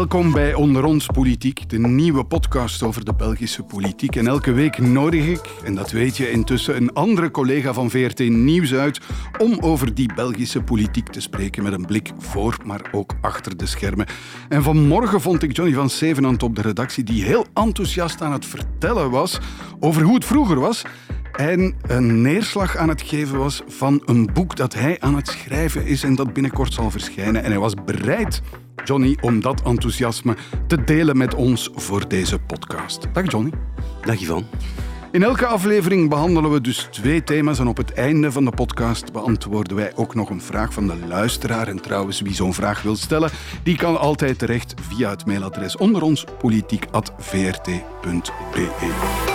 Welkom 0.00 0.32
bij 0.32 0.54
Onder 0.54 0.84
ons 0.84 1.06
Politiek, 1.06 1.68
de 1.68 1.78
nieuwe 1.78 2.24
podcast 2.24 2.82
over 2.82 3.04
de 3.04 3.14
Belgische 3.14 3.62
politiek. 3.62 4.16
En 4.16 4.26
elke 4.26 4.52
week 4.52 4.78
nodig 4.78 5.26
ik, 5.26 5.40
en 5.64 5.74
dat 5.74 5.90
weet 5.90 6.16
je 6.16 6.30
intussen, 6.30 6.76
een 6.76 6.92
andere 6.92 7.30
collega 7.30 7.72
van 7.72 7.90
VRT 7.90 8.18
Nieuws 8.18 8.74
uit 8.74 9.00
om 9.38 9.58
over 9.58 9.94
die 9.94 10.14
Belgische 10.14 10.62
politiek 10.62 11.08
te 11.08 11.20
spreken 11.20 11.62
met 11.62 11.72
een 11.72 11.86
blik 11.86 12.12
voor, 12.18 12.56
maar 12.64 12.88
ook 12.92 13.14
achter 13.20 13.56
de 13.56 13.66
schermen. 13.66 14.06
En 14.48 14.62
vanmorgen 14.62 15.20
vond 15.20 15.42
ik 15.42 15.56
Johnny 15.56 15.74
van 15.74 15.90
Zevenand 15.90 16.42
op 16.42 16.56
de 16.56 16.62
redactie 16.62 17.04
die 17.04 17.24
heel 17.24 17.46
enthousiast 17.54 18.22
aan 18.22 18.32
het 18.32 18.46
vertellen 18.46 19.10
was 19.10 19.38
over 19.80 20.02
hoe 20.02 20.14
het 20.14 20.24
vroeger 20.24 20.60
was 20.60 20.82
en 21.40 21.74
een 21.86 22.22
neerslag 22.22 22.76
aan 22.76 22.88
het 22.88 23.02
geven 23.02 23.38
was 23.38 23.62
van 23.66 24.02
een 24.04 24.30
boek 24.32 24.56
dat 24.56 24.74
hij 24.74 24.96
aan 25.00 25.16
het 25.16 25.28
schrijven 25.28 25.86
is 25.86 26.02
en 26.02 26.14
dat 26.14 26.32
binnenkort 26.32 26.72
zal 26.72 26.90
verschijnen. 26.90 27.42
En 27.42 27.50
hij 27.50 27.60
was 27.60 27.74
bereid, 27.84 28.42
Johnny, 28.84 29.18
om 29.20 29.40
dat 29.40 29.62
enthousiasme 29.62 30.36
te 30.66 30.84
delen 30.84 31.16
met 31.16 31.34
ons 31.34 31.70
voor 31.74 32.08
deze 32.08 32.38
podcast. 32.38 33.06
Dag 33.12 33.30
Johnny. 33.30 33.52
Dag 34.04 34.20
Ivan. 34.20 34.46
In 35.12 35.22
elke 35.22 35.46
aflevering 35.46 36.08
behandelen 36.08 36.52
we 36.52 36.60
dus 36.60 36.88
twee 36.90 37.24
thema's 37.24 37.58
en 37.58 37.68
op 37.68 37.76
het 37.76 37.92
einde 37.92 38.32
van 38.32 38.44
de 38.44 38.50
podcast 38.50 39.12
beantwoorden 39.12 39.76
wij 39.76 39.92
ook 39.94 40.14
nog 40.14 40.30
een 40.30 40.42
vraag 40.42 40.72
van 40.72 40.86
de 40.86 40.96
luisteraar. 41.08 41.68
En 41.68 41.80
trouwens, 41.80 42.20
wie 42.20 42.34
zo'n 42.34 42.54
vraag 42.54 42.82
wil 42.82 42.96
stellen, 42.96 43.30
die 43.62 43.76
kan 43.76 43.98
altijd 43.98 44.38
terecht 44.38 44.74
via 44.80 45.10
het 45.10 45.26
mailadres 45.26 45.76
onder 45.76 46.02
ons 46.02 46.24
politiek.vrt.be. 46.38 49.29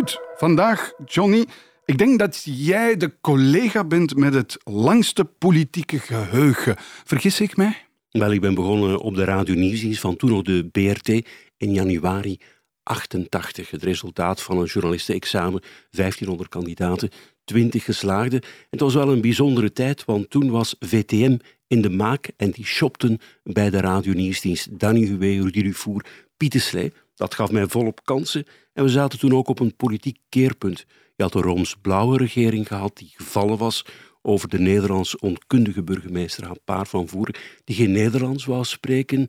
Goed, 0.00 0.20
vandaag, 0.36 0.92
Johnny. 1.04 1.46
Ik 1.84 1.98
denk 1.98 2.18
dat 2.18 2.42
jij 2.44 2.96
de 2.96 3.20
collega 3.20 3.84
bent 3.84 4.16
met 4.16 4.34
het 4.34 4.56
langste 4.64 5.24
politieke 5.24 5.98
geheugen. 5.98 6.76
Vergis 7.04 7.40
ik 7.40 7.56
mij? 7.56 7.86
Wel, 8.10 8.32
ik 8.32 8.40
ben 8.40 8.54
begonnen 8.54 8.98
op 8.98 9.14
de 9.14 9.24
radio 9.24 9.54
Nieuwsdienst 9.54 10.00
van 10.00 10.16
toen 10.16 10.30
nog 10.30 10.42
de 10.42 10.68
BRT 10.72 11.08
in 11.56 11.72
januari 11.72 12.40
88. 12.82 13.70
Het 13.70 13.82
resultaat 13.82 14.42
van 14.42 14.58
een 14.58 14.64
journalistenexamen, 14.64 15.62
1500 15.90 16.48
kandidaten, 16.48 17.10
20 17.44 17.84
geslaagden. 17.84 18.42
Het 18.70 18.80
was 18.80 18.94
wel 18.94 19.12
een 19.12 19.20
bijzondere 19.20 19.72
tijd, 19.72 20.04
want 20.04 20.30
toen 20.30 20.50
was 20.50 20.76
VTM 20.78 21.36
in 21.66 21.82
de 21.82 21.90
maak 21.90 22.30
en 22.36 22.50
die 22.50 22.66
shopten 22.66 23.18
bij 23.42 23.70
de 23.70 23.80
radio 23.80 24.12
Nieuwsdienst. 24.12 24.78
Danny 24.78 25.06
Huwe, 25.06 25.42
Rudy 25.42 25.62
Dufour, 25.62 26.04
Pieter 26.36 26.60
Slee. 26.60 26.92
Dat 27.20 27.34
gaf 27.34 27.50
mij 27.50 27.66
volop 27.66 28.04
kansen 28.04 28.46
en 28.72 28.84
we 28.84 28.90
zaten 28.90 29.18
toen 29.18 29.34
ook 29.34 29.48
op 29.48 29.60
een 29.60 29.76
politiek 29.76 30.18
keerpunt. 30.28 30.86
Je 31.16 31.22
had 31.22 31.34
een 31.34 31.42
Rooms-blauwe 31.42 32.16
regering 32.16 32.66
gehad 32.66 32.96
die 32.96 33.12
gevallen 33.16 33.58
was 33.58 33.84
over 34.22 34.48
de 34.48 34.58
Nederlands 34.58 35.18
onkundige 35.18 35.82
burgemeester 35.82 36.50
Paar 36.64 36.86
van 36.86 37.08
Voeren, 37.08 37.34
die 37.64 37.76
geen 37.76 37.92
Nederlands 37.92 38.44
wou 38.44 38.64
spreken. 38.64 39.28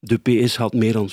De 0.00 0.18
PS 0.18 0.56
had 0.56 0.72
meer 0.72 0.92
dan 0.92 1.10
40% 1.10 1.12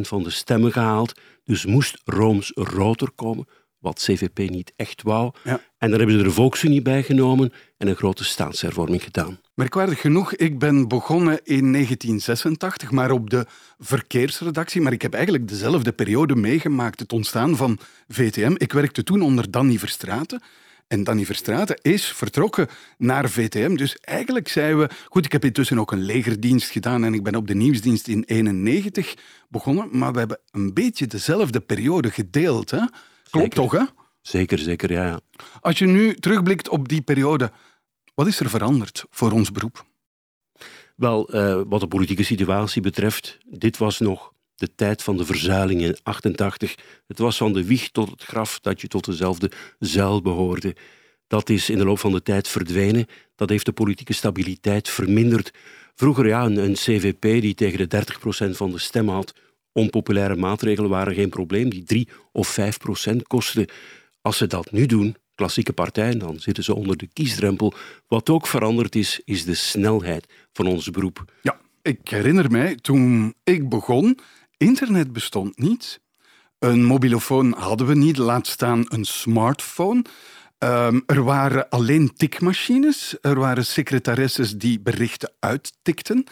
van 0.00 0.22
de 0.22 0.30
stemmen 0.30 0.72
gehaald, 0.72 1.20
dus 1.44 1.66
moest 1.66 2.00
Rooms-roter 2.04 3.10
komen 3.10 3.46
wat 3.78 4.02
CVP 4.02 4.50
niet 4.50 4.72
echt 4.76 5.02
wou. 5.02 5.32
Ja. 5.44 5.60
En 5.78 5.90
dan 5.90 5.98
hebben 5.98 6.18
ze 6.18 6.22
de 6.22 6.30
Volksunie 6.30 6.82
bij 6.82 7.02
genomen 7.02 7.52
en 7.76 7.88
een 7.88 7.96
grote 7.96 8.24
staatshervorming 8.24 9.02
gedaan. 9.02 9.40
Merkwaardig 9.58 10.00
genoeg, 10.00 10.34
ik 10.34 10.58
ben 10.58 10.88
begonnen 10.88 11.40
in 11.44 11.72
1986, 11.72 12.90
maar 12.90 13.10
op 13.10 13.30
de 13.30 13.46
verkeersredactie. 13.78 14.80
Maar 14.80 14.92
ik 14.92 15.02
heb 15.02 15.14
eigenlijk 15.14 15.48
dezelfde 15.48 15.92
periode 15.92 16.36
meegemaakt, 16.36 17.00
het 17.00 17.12
ontstaan 17.12 17.56
van 17.56 17.78
VTM. 18.08 18.54
Ik 18.56 18.72
werkte 18.72 19.02
toen 19.02 19.22
onder 19.22 19.50
Danny 19.50 19.78
Verstraeten. 19.78 20.42
En 20.88 21.04
Danny 21.04 21.24
Verstraeten 21.24 21.78
is 21.82 22.06
vertrokken 22.06 22.66
naar 22.98 23.30
VTM. 23.30 23.74
Dus 23.74 23.96
eigenlijk 23.96 24.48
zijn 24.48 24.78
we... 24.78 24.88
Goed, 25.08 25.24
ik 25.24 25.32
heb 25.32 25.44
intussen 25.44 25.78
ook 25.78 25.92
een 25.92 26.04
legerdienst 26.04 26.70
gedaan 26.70 27.04
en 27.04 27.14
ik 27.14 27.22
ben 27.22 27.34
op 27.34 27.46
de 27.46 27.54
nieuwsdienst 27.54 28.08
in 28.08 28.24
91 28.26 29.14
begonnen. 29.48 29.88
Maar 29.92 30.12
we 30.12 30.18
hebben 30.18 30.38
een 30.50 30.74
beetje 30.74 31.06
dezelfde 31.06 31.60
periode 31.60 32.10
gedeeld. 32.10 32.70
Hè? 32.70 32.84
Klopt 33.30 33.54
toch, 33.54 33.72
hè? 33.72 33.84
Zeker, 34.20 34.58
zeker, 34.58 34.92
ja, 34.92 35.06
ja. 35.06 35.20
Als 35.60 35.78
je 35.78 35.86
nu 35.86 36.14
terugblikt 36.14 36.68
op 36.68 36.88
die 36.88 37.00
periode, 37.00 37.50
wat 38.18 38.26
is 38.26 38.40
er 38.40 38.50
veranderd 38.50 39.04
voor 39.10 39.32
ons 39.32 39.50
beroep? 39.50 39.86
Wel, 40.96 41.34
uh, 41.34 41.62
wat 41.66 41.80
de 41.80 41.88
politieke 41.88 42.22
situatie 42.22 42.82
betreft, 42.82 43.38
dit 43.46 43.76
was 43.76 43.98
nog 43.98 44.32
de 44.54 44.74
tijd 44.74 45.02
van 45.02 45.16
de 45.16 45.24
verzuiling 45.24 45.80
in 45.80 45.96
88. 46.02 46.74
Het 47.06 47.18
was 47.18 47.36
van 47.36 47.52
de 47.52 47.64
wieg 47.64 47.90
tot 47.90 48.10
het 48.10 48.22
graf 48.22 48.60
dat 48.60 48.80
je 48.80 48.88
tot 48.88 49.04
dezelfde 49.04 49.50
zuil 49.78 50.22
behoorde. 50.22 50.76
Dat 51.26 51.48
is 51.48 51.70
in 51.70 51.78
de 51.78 51.84
loop 51.84 51.98
van 51.98 52.12
de 52.12 52.22
tijd 52.22 52.48
verdwenen. 52.48 53.06
Dat 53.34 53.48
heeft 53.48 53.66
de 53.66 53.72
politieke 53.72 54.12
stabiliteit 54.12 54.88
verminderd. 54.88 55.50
Vroeger, 55.94 56.26
ja, 56.26 56.44
een, 56.44 56.56
een 56.56 56.74
CVP 56.74 57.20
die 57.20 57.54
tegen 57.54 57.88
de 57.88 58.04
30% 58.48 58.50
van 58.50 58.70
de 58.70 58.78
stem 58.78 59.08
had, 59.08 59.34
Onpopulaire 59.72 60.36
maatregelen 60.36 60.90
waren 60.90 61.14
geen 61.14 61.28
probleem, 61.28 61.70
die 61.70 61.82
3 61.82 62.08
of 62.32 62.48
5 62.48 62.78
procent 62.78 63.26
kosten. 63.26 63.66
Als 64.20 64.36
ze 64.36 64.46
dat 64.46 64.72
nu 64.72 64.86
doen, 64.86 65.16
klassieke 65.38 65.72
partijen, 65.72 66.18
dan 66.18 66.40
zitten 66.40 66.64
ze 66.64 66.74
onder 66.74 66.96
de 66.96 67.08
kiesdrempel. 67.12 67.72
Wat 68.06 68.30
ook 68.30 68.46
veranderd 68.46 68.94
is, 68.94 69.20
is 69.24 69.44
de 69.44 69.54
snelheid 69.54 70.26
van 70.52 70.66
ons 70.66 70.90
beroep. 70.90 71.24
Ja, 71.42 71.56
ik 71.82 72.08
herinner 72.08 72.50
mij 72.50 72.74
toen 72.74 73.34
ik 73.44 73.68
begon, 73.68 74.18
internet 74.56 75.12
bestond 75.12 75.58
niet. 75.58 76.00
Een 76.58 76.84
mobilofoon 76.84 77.54
hadden 77.58 77.86
we 77.86 77.94
niet, 77.94 78.16
laat 78.16 78.46
staan 78.46 78.84
een 78.88 79.04
smartphone. 79.04 80.04
Um, 80.58 81.02
er 81.06 81.22
waren 81.22 81.68
alleen 81.68 82.14
tikmachines, 82.16 83.16
er 83.20 83.38
waren 83.38 83.66
secretaresses 83.66 84.56
die 84.56 84.80
berichten 84.80 85.32
uittikten. 85.38 86.24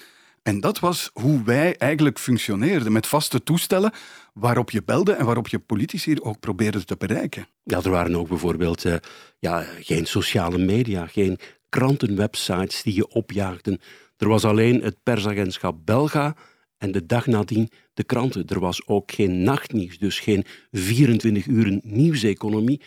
En 0.46 0.60
dat 0.60 0.78
was 0.78 1.10
hoe 1.12 1.42
wij 1.44 1.76
eigenlijk 1.76 2.18
functioneerden, 2.18 2.92
met 2.92 3.06
vaste 3.06 3.42
toestellen 3.42 3.92
waarop 4.34 4.70
je 4.70 4.82
belde 4.84 5.12
en 5.12 5.24
waarop 5.24 5.48
je 5.48 5.58
politici 5.58 6.20
ook 6.20 6.40
probeerde 6.40 6.84
te 6.84 6.96
bereiken. 6.96 7.46
Ja, 7.62 7.82
er 7.82 7.90
waren 7.90 8.16
ook 8.16 8.28
bijvoorbeeld 8.28 8.84
uh, 8.84 8.94
ja, 9.38 9.64
geen 9.80 10.06
sociale 10.06 10.58
media, 10.58 11.06
geen 11.06 11.38
krantenwebsites 11.68 12.82
die 12.82 12.94
je 12.94 13.08
opjaagden. 13.08 13.80
Er 14.16 14.28
was 14.28 14.44
alleen 14.44 14.82
het 14.82 14.96
persagentschap 15.02 15.78
Belga 15.84 16.36
en 16.78 16.92
de 16.92 17.06
dag 17.06 17.26
nadien 17.26 17.70
de 17.94 18.04
kranten. 18.04 18.46
Er 18.46 18.60
was 18.60 18.86
ook 18.86 19.12
geen 19.12 19.42
nachtnieuws, 19.42 19.98
dus 19.98 20.20
geen 20.20 20.44
24 20.70 21.46
uur 21.46 21.80
nieuwseconomie. 21.82 22.80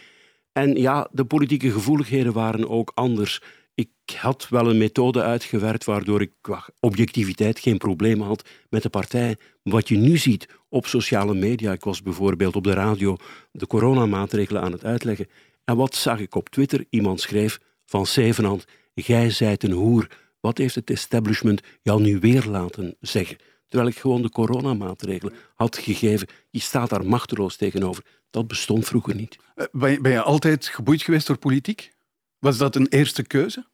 En 0.52 0.76
ja, 0.76 1.08
de 1.12 1.26
politieke 1.26 1.72
gevoeligheden 1.72 2.34
waren 2.34 2.70
ook 2.70 2.92
anders. 2.96 3.42
Ik 3.80 4.16
had 4.16 4.50
wel 4.50 4.70
een 4.70 4.78
methode 4.78 5.22
uitgewerkt 5.22 5.86
waardoor 5.86 6.22
ik 6.22 6.32
qua 6.42 6.70
objectiviteit 6.80 7.60
geen 7.60 7.78
probleem 7.78 8.22
had 8.22 8.50
met 8.70 8.84
de 8.84 8.90
partij. 8.90 9.38
Wat 9.64 9.88
je 9.88 9.98
nu 9.98 10.18
ziet 10.18 10.48
op 10.70 10.86
sociale 10.86 11.34
media, 11.34 11.72
ik 11.72 11.84
was 11.84 12.02
bijvoorbeeld 12.02 12.56
op 12.56 12.64
de 12.64 12.74
radio 12.74 13.18
de 13.52 13.68
coronamaatregelen 13.68 14.62
aan 14.62 14.72
het 14.72 14.84
uitleggen. 14.84 15.28
En 15.64 15.76
wat 15.76 15.96
zag 15.96 16.20
ik 16.20 16.36
op 16.36 16.50
Twitter? 16.50 16.86
Iemand 16.90 17.22
schreef 17.22 17.60
van 17.86 18.06
Zevenhand, 18.06 18.66
gij 18.96 19.30
zijt 19.30 19.64
een 19.64 19.72
hoer. 19.72 20.08
Wat 20.40 20.58
heeft 20.58 20.76
het 20.76 20.90
establishment 20.90 21.62
jou 21.82 22.02
nu 22.02 22.20
weer 22.20 22.46
laten 22.46 22.96
zeggen? 23.00 23.38
Terwijl 23.68 23.90
ik 23.90 23.98
gewoon 23.98 24.22
de 24.22 24.30
coronamaatregelen 24.30 25.34
had 25.56 25.78
gegeven. 25.78 26.28
Je 26.50 26.60
staat 26.60 26.90
daar 26.90 27.06
machteloos 27.06 27.56
tegenover. 27.56 28.04
Dat 28.30 28.48
bestond 28.48 28.86
vroeger 28.86 29.16
niet. 29.16 29.38
Eh, 29.56 29.66
ben 30.02 30.12
je 30.12 30.22
altijd 30.22 30.68
geboeid 30.68 31.02
geweest 31.02 31.28
door 31.28 31.38
politiek? 31.38 31.98
Was 32.40 32.58
dat 32.58 32.76
een 32.76 32.88
eerste 32.88 33.24
keuze? 33.24 33.68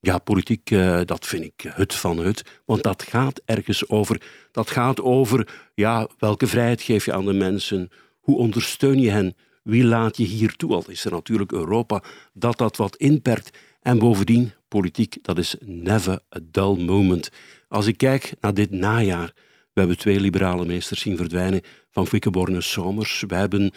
Ja, 0.00 0.18
politiek, 0.18 0.70
uh, 0.70 1.00
dat 1.04 1.26
vind 1.26 1.44
ik 1.44 1.64
het 1.68 1.94
van 1.94 2.18
het. 2.18 2.42
Want 2.64 2.82
dat 2.82 3.02
gaat 3.02 3.40
ergens 3.44 3.88
over. 3.88 4.22
Dat 4.50 4.70
gaat 4.70 5.00
over 5.00 5.70
ja, 5.74 6.08
welke 6.18 6.46
vrijheid 6.46 6.82
geef 6.82 7.04
je 7.04 7.12
aan 7.12 7.24
de 7.24 7.32
mensen? 7.32 7.90
Hoe 8.20 8.36
ondersteun 8.36 8.98
je 8.98 9.10
hen? 9.10 9.36
Wie 9.62 9.84
laat 9.84 10.16
je 10.16 10.24
hier 10.24 10.56
toe? 10.56 10.72
Al 10.72 10.84
is 10.86 11.04
er 11.04 11.10
natuurlijk 11.10 11.52
Europa 11.52 12.02
dat 12.32 12.58
dat 12.58 12.76
wat 12.76 12.96
inperkt. 12.96 13.58
En 13.80 13.98
bovendien, 13.98 14.52
politiek, 14.68 15.16
dat 15.22 15.38
is 15.38 15.56
never 15.60 16.20
a 16.36 16.38
dull 16.42 16.84
moment. 16.84 17.30
Als 17.68 17.86
ik 17.86 17.96
kijk 17.96 18.34
naar 18.40 18.54
dit 18.54 18.70
najaar, 18.70 19.32
we 19.72 19.80
hebben 19.80 19.98
twee 19.98 20.20
liberale 20.20 20.64
meesters 20.64 21.00
zien 21.00 21.16
verdwijnen 21.16 21.60
van 21.90 22.04
Quickenborne 22.04 22.60
Somers. 22.60 23.24
We 23.26 23.34
hebben 23.34 23.72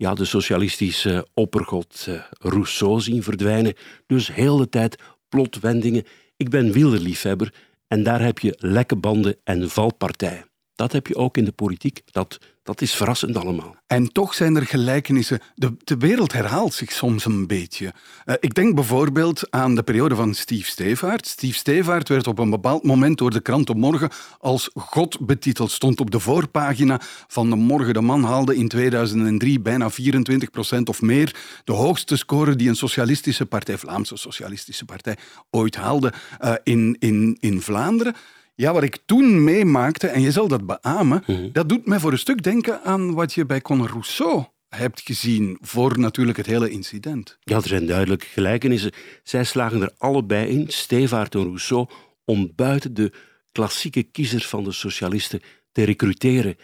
ja, 0.00 0.14
de 0.14 0.24
socialistische 0.24 1.26
oppergod 1.34 2.06
eh, 2.08 2.14
Rousseau 2.30 3.00
zien 3.00 3.22
verdwijnen. 3.22 3.74
Dus 4.06 4.34
heel 4.34 4.56
de 4.56 4.68
tijd 4.68 5.02
plotwendingen. 5.28 6.04
Ik 6.36 6.50
ben 6.50 6.72
wielerliefhebber 6.72 7.54
en 7.88 8.02
daar 8.02 8.20
heb 8.20 8.38
je 8.38 8.56
lekke 8.58 8.96
banden 8.96 9.36
en 9.44 9.70
valpartijen. 9.70 10.49
Dat 10.80 10.92
heb 10.92 11.06
je 11.06 11.16
ook 11.16 11.36
in 11.36 11.44
de 11.44 11.52
politiek. 11.52 12.02
Dat, 12.10 12.38
dat 12.62 12.80
is 12.80 12.94
verrassend 12.94 13.36
allemaal. 13.36 13.76
En 13.86 14.12
toch 14.12 14.34
zijn 14.34 14.56
er 14.56 14.66
gelijkenissen. 14.66 15.40
De, 15.54 15.76
de 15.84 15.96
wereld 15.96 16.32
herhaalt 16.32 16.74
zich 16.74 16.92
soms 16.92 17.24
een 17.24 17.46
beetje. 17.46 17.92
Uh, 18.26 18.34
ik 18.40 18.54
denk 18.54 18.74
bijvoorbeeld 18.74 19.50
aan 19.50 19.74
de 19.74 19.82
periode 19.82 20.14
van 20.14 20.34
Steve 20.34 20.70
Stevaart. 20.70 21.26
Steve 21.26 21.56
Stevaart 21.56 22.08
werd 22.08 22.26
op 22.26 22.38
een 22.38 22.50
bepaald 22.50 22.84
moment 22.84 23.18
door 23.18 23.30
de 23.30 23.40
krant 23.40 23.66
De 23.66 23.74
Morgen 23.74 24.10
als 24.38 24.70
God 24.74 25.26
betiteld. 25.26 25.70
Stond 25.70 26.00
op 26.00 26.10
de 26.10 26.20
voorpagina 26.20 27.00
van 27.26 27.50
De 27.50 27.56
Morgen. 27.56 27.94
De 27.94 28.00
man 28.00 28.24
haalde 28.24 28.56
in 28.56 28.68
2003 28.68 29.60
bijna 29.60 29.90
24 29.90 30.50
procent 30.50 30.88
of 30.88 31.02
meer. 31.02 31.36
De 31.64 31.72
hoogste 31.72 32.16
score 32.16 32.56
die 32.56 32.68
een 32.68 32.76
socialistische 32.76 33.46
partij, 33.46 33.78
Vlaamse 33.78 34.16
socialistische 34.16 34.84
partij, 34.84 35.16
ooit 35.50 35.76
haalde 35.76 36.12
uh, 36.40 36.54
in, 36.62 36.96
in, 36.98 37.36
in 37.40 37.60
Vlaanderen. 37.60 38.14
Ja, 38.60 38.72
wat 38.72 38.82
ik 38.82 38.98
toen 39.06 39.44
meemaakte, 39.44 40.06
en 40.06 40.20
je 40.20 40.30
zal 40.30 40.48
dat 40.48 40.66
beamen, 40.66 41.22
mhm. 41.26 41.52
dat 41.52 41.68
doet 41.68 41.86
mij 41.86 41.98
voor 41.98 42.12
een 42.12 42.18
stuk 42.18 42.42
denken 42.42 42.82
aan 42.82 43.14
wat 43.14 43.32
je 43.32 43.46
bij 43.46 43.60
Conor 43.60 43.88
Rousseau 43.88 44.44
hebt 44.68 45.00
gezien 45.00 45.58
voor 45.60 45.98
natuurlijk 45.98 46.36
het 46.36 46.46
hele 46.46 46.70
incident. 46.70 47.38
Ja, 47.40 47.56
er 47.56 47.68
zijn 47.68 47.86
duidelijke 47.86 48.26
gelijkenissen. 48.26 48.92
Zij 49.22 49.44
slagen 49.44 49.82
er 49.82 49.92
allebei 49.98 50.48
in, 50.48 50.64
Stevaart 50.68 51.34
en 51.34 51.42
Rousseau, 51.42 51.88
om 52.24 52.52
buiten 52.56 52.94
de 52.94 53.12
klassieke 53.52 54.02
kiezers 54.02 54.46
van 54.46 54.64
de 54.64 54.72
socialisten 54.72 55.40
te 55.72 55.82
recruteren. 55.82 56.56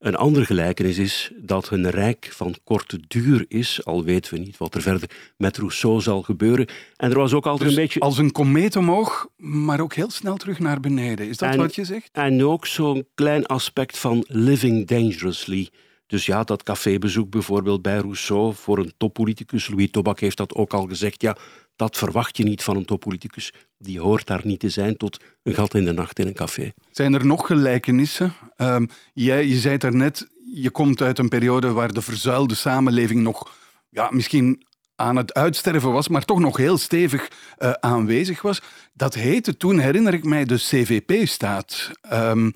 Een 0.00 0.16
andere 0.16 0.44
gelijkenis 0.44 0.98
is 0.98 1.30
dat 1.36 1.68
hun 1.68 1.90
rijk 1.90 2.28
van 2.32 2.54
korte 2.64 3.00
duur 3.08 3.44
is, 3.48 3.84
al 3.84 4.04
weten 4.04 4.34
we 4.34 4.40
niet 4.40 4.56
wat 4.56 4.74
er 4.74 4.82
verder 4.82 5.10
met 5.36 5.56
Rousseau 5.56 6.00
zal 6.00 6.22
gebeuren. 6.22 6.68
En 6.96 7.10
er 7.10 7.16
was 7.16 7.32
ook 7.32 7.46
altijd 7.46 7.68
dus 7.68 7.78
een 7.78 7.82
beetje... 7.82 8.00
als 8.00 8.18
een 8.18 8.32
komeet 8.32 8.76
omhoog, 8.76 9.28
maar 9.36 9.80
ook 9.80 9.94
heel 9.94 10.10
snel 10.10 10.36
terug 10.36 10.58
naar 10.58 10.80
beneden. 10.80 11.28
Is 11.28 11.36
dat 11.36 11.54
wat 11.54 11.74
je 11.74 11.84
zegt? 11.84 12.08
En 12.12 12.44
ook 12.44 12.66
zo'n 12.66 13.06
klein 13.14 13.46
aspect 13.46 13.98
van 13.98 14.24
living 14.28 14.86
dangerously. 14.86 15.68
Dus 16.06 16.26
ja, 16.26 16.44
dat 16.44 16.62
cafébezoek 16.62 17.30
bijvoorbeeld 17.30 17.82
bij 17.82 17.98
Rousseau 17.98 18.54
voor 18.54 18.78
een 18.78 18.92
toppoliticus, 18.96 19.68
Louis 19.68 19.90
Tobak 19.90 20.20
heeft 20.20 20.36
dat 20.36 20.54
ook 20.54 20.72
al 20.72 20.86
gezegd, 20.86 21.22
ja, 21.22 21.36
dat 21.80 21.96
verwacht 21.96 22.36
je 22.36 22.44
niet 22.44 22.62
van 22.62 22.76
een 22.76 22.84
toppoliticus. 22.84 23.52
Die 23.78 24.00
hoort 24.00 24.26
daar 24.26 24.40
niet 24.44 24.60
te 24.60 24.68
zijn 24.68 24.96
tot 24.96 25.20
een 25.42 25.54
gat 25.54 25.74
in 25.74 25.84
de 25.84 25.92
nacht 25.92 26.18
in 26.18 26.26
een 26.26 26.34
café. 26.34 26.72
Zijn 26.90 27.14
er 27.14 27.26
nog 27.26 27.46
gelijkenissen? 27.46 28.32
Um, 28.56 28.88
jij, 29.12 29.46
je 29.46 29.58
zei 29.58 29.76
daarnet, 29.76 30.28
je 30.52 30.70
komt 30.70 31.02
uit 31.02 31.18
een 31.18 31.28
periode 31.28 31.72
waar 31.72 31.92
de 31.92 32.02
verzuilde 32.02 32.54
samenleving 32.54 33.22
nog 33.22 33.54
ja, 33.88 34.08
misschien 34.10 34.62
aan 34.96 35.16
het 35.16 35.34
uitsterven 35.34 35.92
was, 35.92 36.08
maar 36.08 36.24
toch 36.24 36.38
nog 36.38 36.56
heel 36.56 36.78
stevig 36.78 37.28
uh, 37.58 37.70
aanwezig 37.70 38.42
was. 38.42 38.62
Dat 38.92 39.14
heette 39.14 39.56
toen, 39.56 39.78
herinner 39.78 40.14
ik 40.14 40.24
mij, 40.24 40.44
de 40.44 40.56
CVP-staat. 40.56 41.90
Um, 42.12 42.54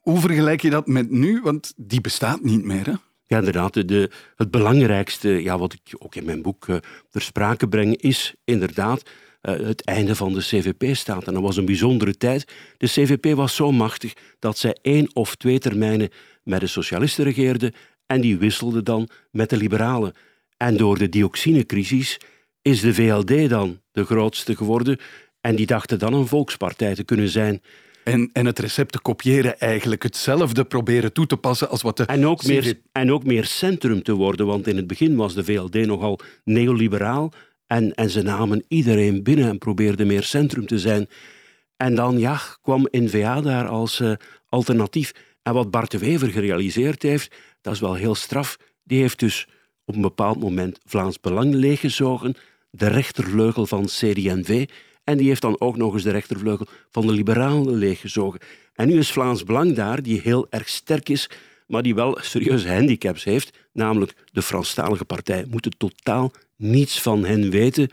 hoe 0.00 0.20
vergelijk 0.20 0.62
je 0.62 0.70
dat 0.70 0.86
met 0.86 1.10
nu? 1.10 1.40
Want 1.42 1.72
die 1.76 2.00
bestaat 2.00 2.42
niet 2.42 2.64
meer, 2.64 2.86
hè? 2.86 2.94
Ja, 3.26 3.38
inderdaad. 3.38 3.88
De, 3.88 4.10
het 4.36 4.50
belangrijkste, 4.50 5.28
ja, 5.28 5.58
wat 5.58 5.72
ik 5.72 5.94
ook 5.98 6.14
in 6.14 6.24
mijn 6.24 6.42
boek 6.42 6.66
uh, 6.66 6.76
ter 7.10 7.22
sprake 7.22 7.68
breng, 7.68 7.96
is 7.96 8.34
inderdaad 8.44 9.02
uh, 9.02 9.66
het 9.66 9.84
einde 9.84 10.14
van 10.14 10.32
de 10.32 10.40
CVP-staat. 10.40 11.26
En 11.26 11.34
dat 11.34 11.42
was 11.42 11.56
een 11.56 11.64
bijzondere 11.64 12.16
tijd. 12.16 12.52
De 12.78 12.86
CVP 12.86 13.34
was 13.34 13.54
zo 13.54 13.72
machtig 13.72 14.12
dat 14.38 14.58
zij 14.58 14.76
één 14.82 15.10
of 15.12 15.34
twee 15.34 15.58
termijnen 15.58 16.10
met 16.42 16.60
de 16.60 16.66
socialisten 16.66 17.24
regeerde 17.24 17.72
en 18.06 18.20
die 18.20 18.38
wisselde 18.38 18.82
dan 18.82 19.08
met 19.30 19.50
de 19.50 19.56
liberalen. 19.56 20.14
En 20.56 20.76
door 20.76 20.98
de 20.98 21.08
dioxinecrisis 21.08 22.20
is 22.62 22.80
de 22.80 22.94
VLD 22.94 23.48
dan 23.48 23.80
de 23.92 24.04
grootste 24.04 24.56
geworden 24.56 24.98
en 25.40 25.56
die 25.56 25.66
dachten 25.66 25.98
dan 25.98 26.14
een 26.14 26.26
volkspartij 26.26 26.94
te 26.94 27.04
kunnen 27.04 27.28
zijn. 27.28 27.62
En, 28.04 28.30
en 28.32 28.46
het 28.46 28.58
recept 28.58 28.92
te 28.92 29.00
kopiëren, 29.00 29.58
eigenlijk 29.58 30.02
hetzelfde 30.02 30.64
proberen 30.64 31.12
toe 31.12 31.26
te 31.26 31.36
passen 31.36 31.68
als 31.68 31.82
wat 31.82 31.96
de... 31.96 32.04
En 32.04 32.26
ook, 32.26 32.44
meer, 32.44 32.80
en 32.92 33.12
ook 33.12 33.24
meer 33.24 33.44
centrum 33.44 34.02
te 34.02 34.12
worden, 34.12 34.46
want 34.46 34.66
in 34.66 34.76
het 34.76 34.86
begin 34.86 35.16
was 35.16 35.34
de 35.34 35.44
VLD 35.44 35.74
nogal 35.74 36.18
neoliberaal 36.44 37.32
en, 37.66 37.94
en 37.94 38.10
ze 38.10 38.22
namen 38.22 38.64
iedereen 38.68 39.22
binnen 39.22 39.48
en 39.48 39.58
probeerden 39.58 40.06
meer 40.06 40.22
centrum 40.22 40.66
te 40.66 40.78
zijn. 40.78 41.08
En 41.76 41.94
dan 41.94 42.18
ja, 42.18 42.40
kwam 42.62 42.88
N-VA 42.90 43.40
daar 43.40 43.68
als 43.68 44.00
uh, 44.00 44.12
alternatief. 44.48 45.12
En 45.42 45.54
wat 45.54 45.70
Bart 45.70 45.90
de 45.90 45.98
Wever 45.98 46.28
gerealiseerd 46.28 47.02
heeft, 47.02 47.34
dat 47.60 47.74
is 47.74 47.80
wel 47.80 47.94
heel 47.94 48.14
straf. 48.14 48.56
Die 48.82 49.00
heeft 49.00 49.18
dus 49.18 49.48
op 49.84 49.94
een 49.94 50.00
bepaald 50.00 50.40
moment 50.40 50.78
Vlaams 50.84 51.20
Belang 51.20 51.54
leeggezogen, 51.54 52.34
de 52.70 52.88
rechtervleugel 52.88 53.66
van 53.66 53.84
CD&V 53.84 54.68
en 55.04 55.16
die 55.16 55.28
heeft 55.28 55.42
dan 55.42 55.60
ook 55.60 55.76
nog 55.76 55.92
eens 55.92 56.02
de 56.02 56.10
rechtervleugel 56.10 56.66
van 56.90 57.06
de 57.06 57.12
liberalen 57.12 57.74
leeggezogen. 57.74 58.40
En 58.74 58.88
nu 58.88 58.98
is 58.98 59.12
Vlaams 59.12 59.44
Belang 59.44 59.74
daar, 59.74 60.02
die 60.02 60.20
heel 60.20 60.46
erg 60.50 60.68
sterk 60.68 61.08
is, 61.08 61.30
maar 61.66 61.82
die 61.82 61.94
wel 61.94 62.18
serieuze 62.20 62.72
handicaps 62.72 63.24
heeft. 63.24 63.58
Namelijk, 63.72 64.14
de 64.32 64.42
Franstalige 64.42 65.04
partij 65.04 65.44
moet 65.50 65.74
totaal 65.78 66.32
niets 66.56 67.00
van 67.00 67.24
hen 67.24 67.50
weten. 67.50 67.90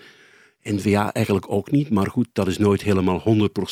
N-VA 0.63 1.13
eigenlijk 1.13 1.51
ook 1.51 1.71
niet, 1.71 1.89
maar 1.89 2.07
goed, 2.07 2.27
dat 2.33 2.47
is 2.47 2.57
nooit 2.57 2.81
helemaal 2.81 3.19
100%. 3.19 3.23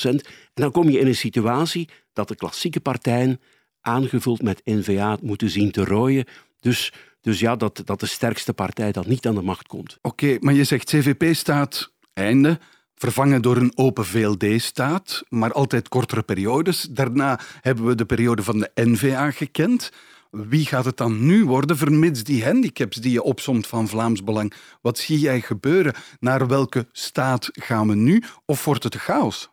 En 0.01 0.21
dan 0.53 0.71
kom 0.71 0.89
je 0.89 0.99
in 0.99 1.07
een 1.07 1.15
situatie 1.15 1.89
dat 2.13 2.27
de 2.27 2.35
klassieke 2.35 2.79
partijen, 2.79 3.39
aangevuld 3.81 4.41
met 4.41 4.61
N-VA, 4.65 5.17
moeten 5.21 5.49
zien 5.49 5.71
te 5.71 5.83
rooien. 5.83 6.25
Dus, 6.59 6.93
dus 7.21 7.39
ja, 7.39 7.55
dat, 7.55 7.81
dat 7.85 7.99
de 7.99 8.05
sterkste 8.05 8.53
partij 8.53 8.91
dat 8.91 9.07
niet 9.07 9.27
aan 9.27 9.35
de 9.35 9.41
macht 9.41 9.67
komt. 9.67 9.97
Oké, 10.01 10.37
maar 10.39 10.53
je 10.53 10.63
zegt 10.63 10.89
CVP 10.89 11.35
staat 11.35 11.91
einde 12.13 12.59
vervangen 12.99 13.41
door 13.41 13.57
een 13.57 13.71
open 13.75 14.05
VLD-staat, 14.05 15.23
maar 15.29 15.51
altijd 15.51 15.87
kortere 15.87 16.21
periodes. 16.21 16.81
Daarna 16.81 17.39
hebben 17.61 17.85
we 17.85 17.95
de 17.95 18.05
periode 18.05 18.43
van 18.43 18.59
de 18.59 18.71
NVA 18.73 19.31
gekend. 19.31 19.91
Wie 20.31 20.65
gaat 20.65 20.85
het 20.85 20.97
dan 20.97 21.25
nu 21.25 21.45
worden, 21.45 21.77
vermits 21.77 22.23
die 22.23 22.43
handicaps 22.43 22.97
die 22.97 23.11
je 23.11 23.23
opsomt 23.23 23.67
van 23.67 23.87
Vlaams 23.87 24.23
Belang? 24.23 24.53
Wat 24.81 24.97
zie 24.97 25.19
jij 25.19 25.41
gebeuren? 25.41 25.93
Naar 26.19 26.47
welke 26.47 26.87
staat 26.91 27.49
gaan 27.51 27.87
we 27.87 27.95
nu? 27.95 28.23
Of 28.45 28.65
wordt 28.65 28.83
het 28.83 28.95
chaos? 28.95 29.49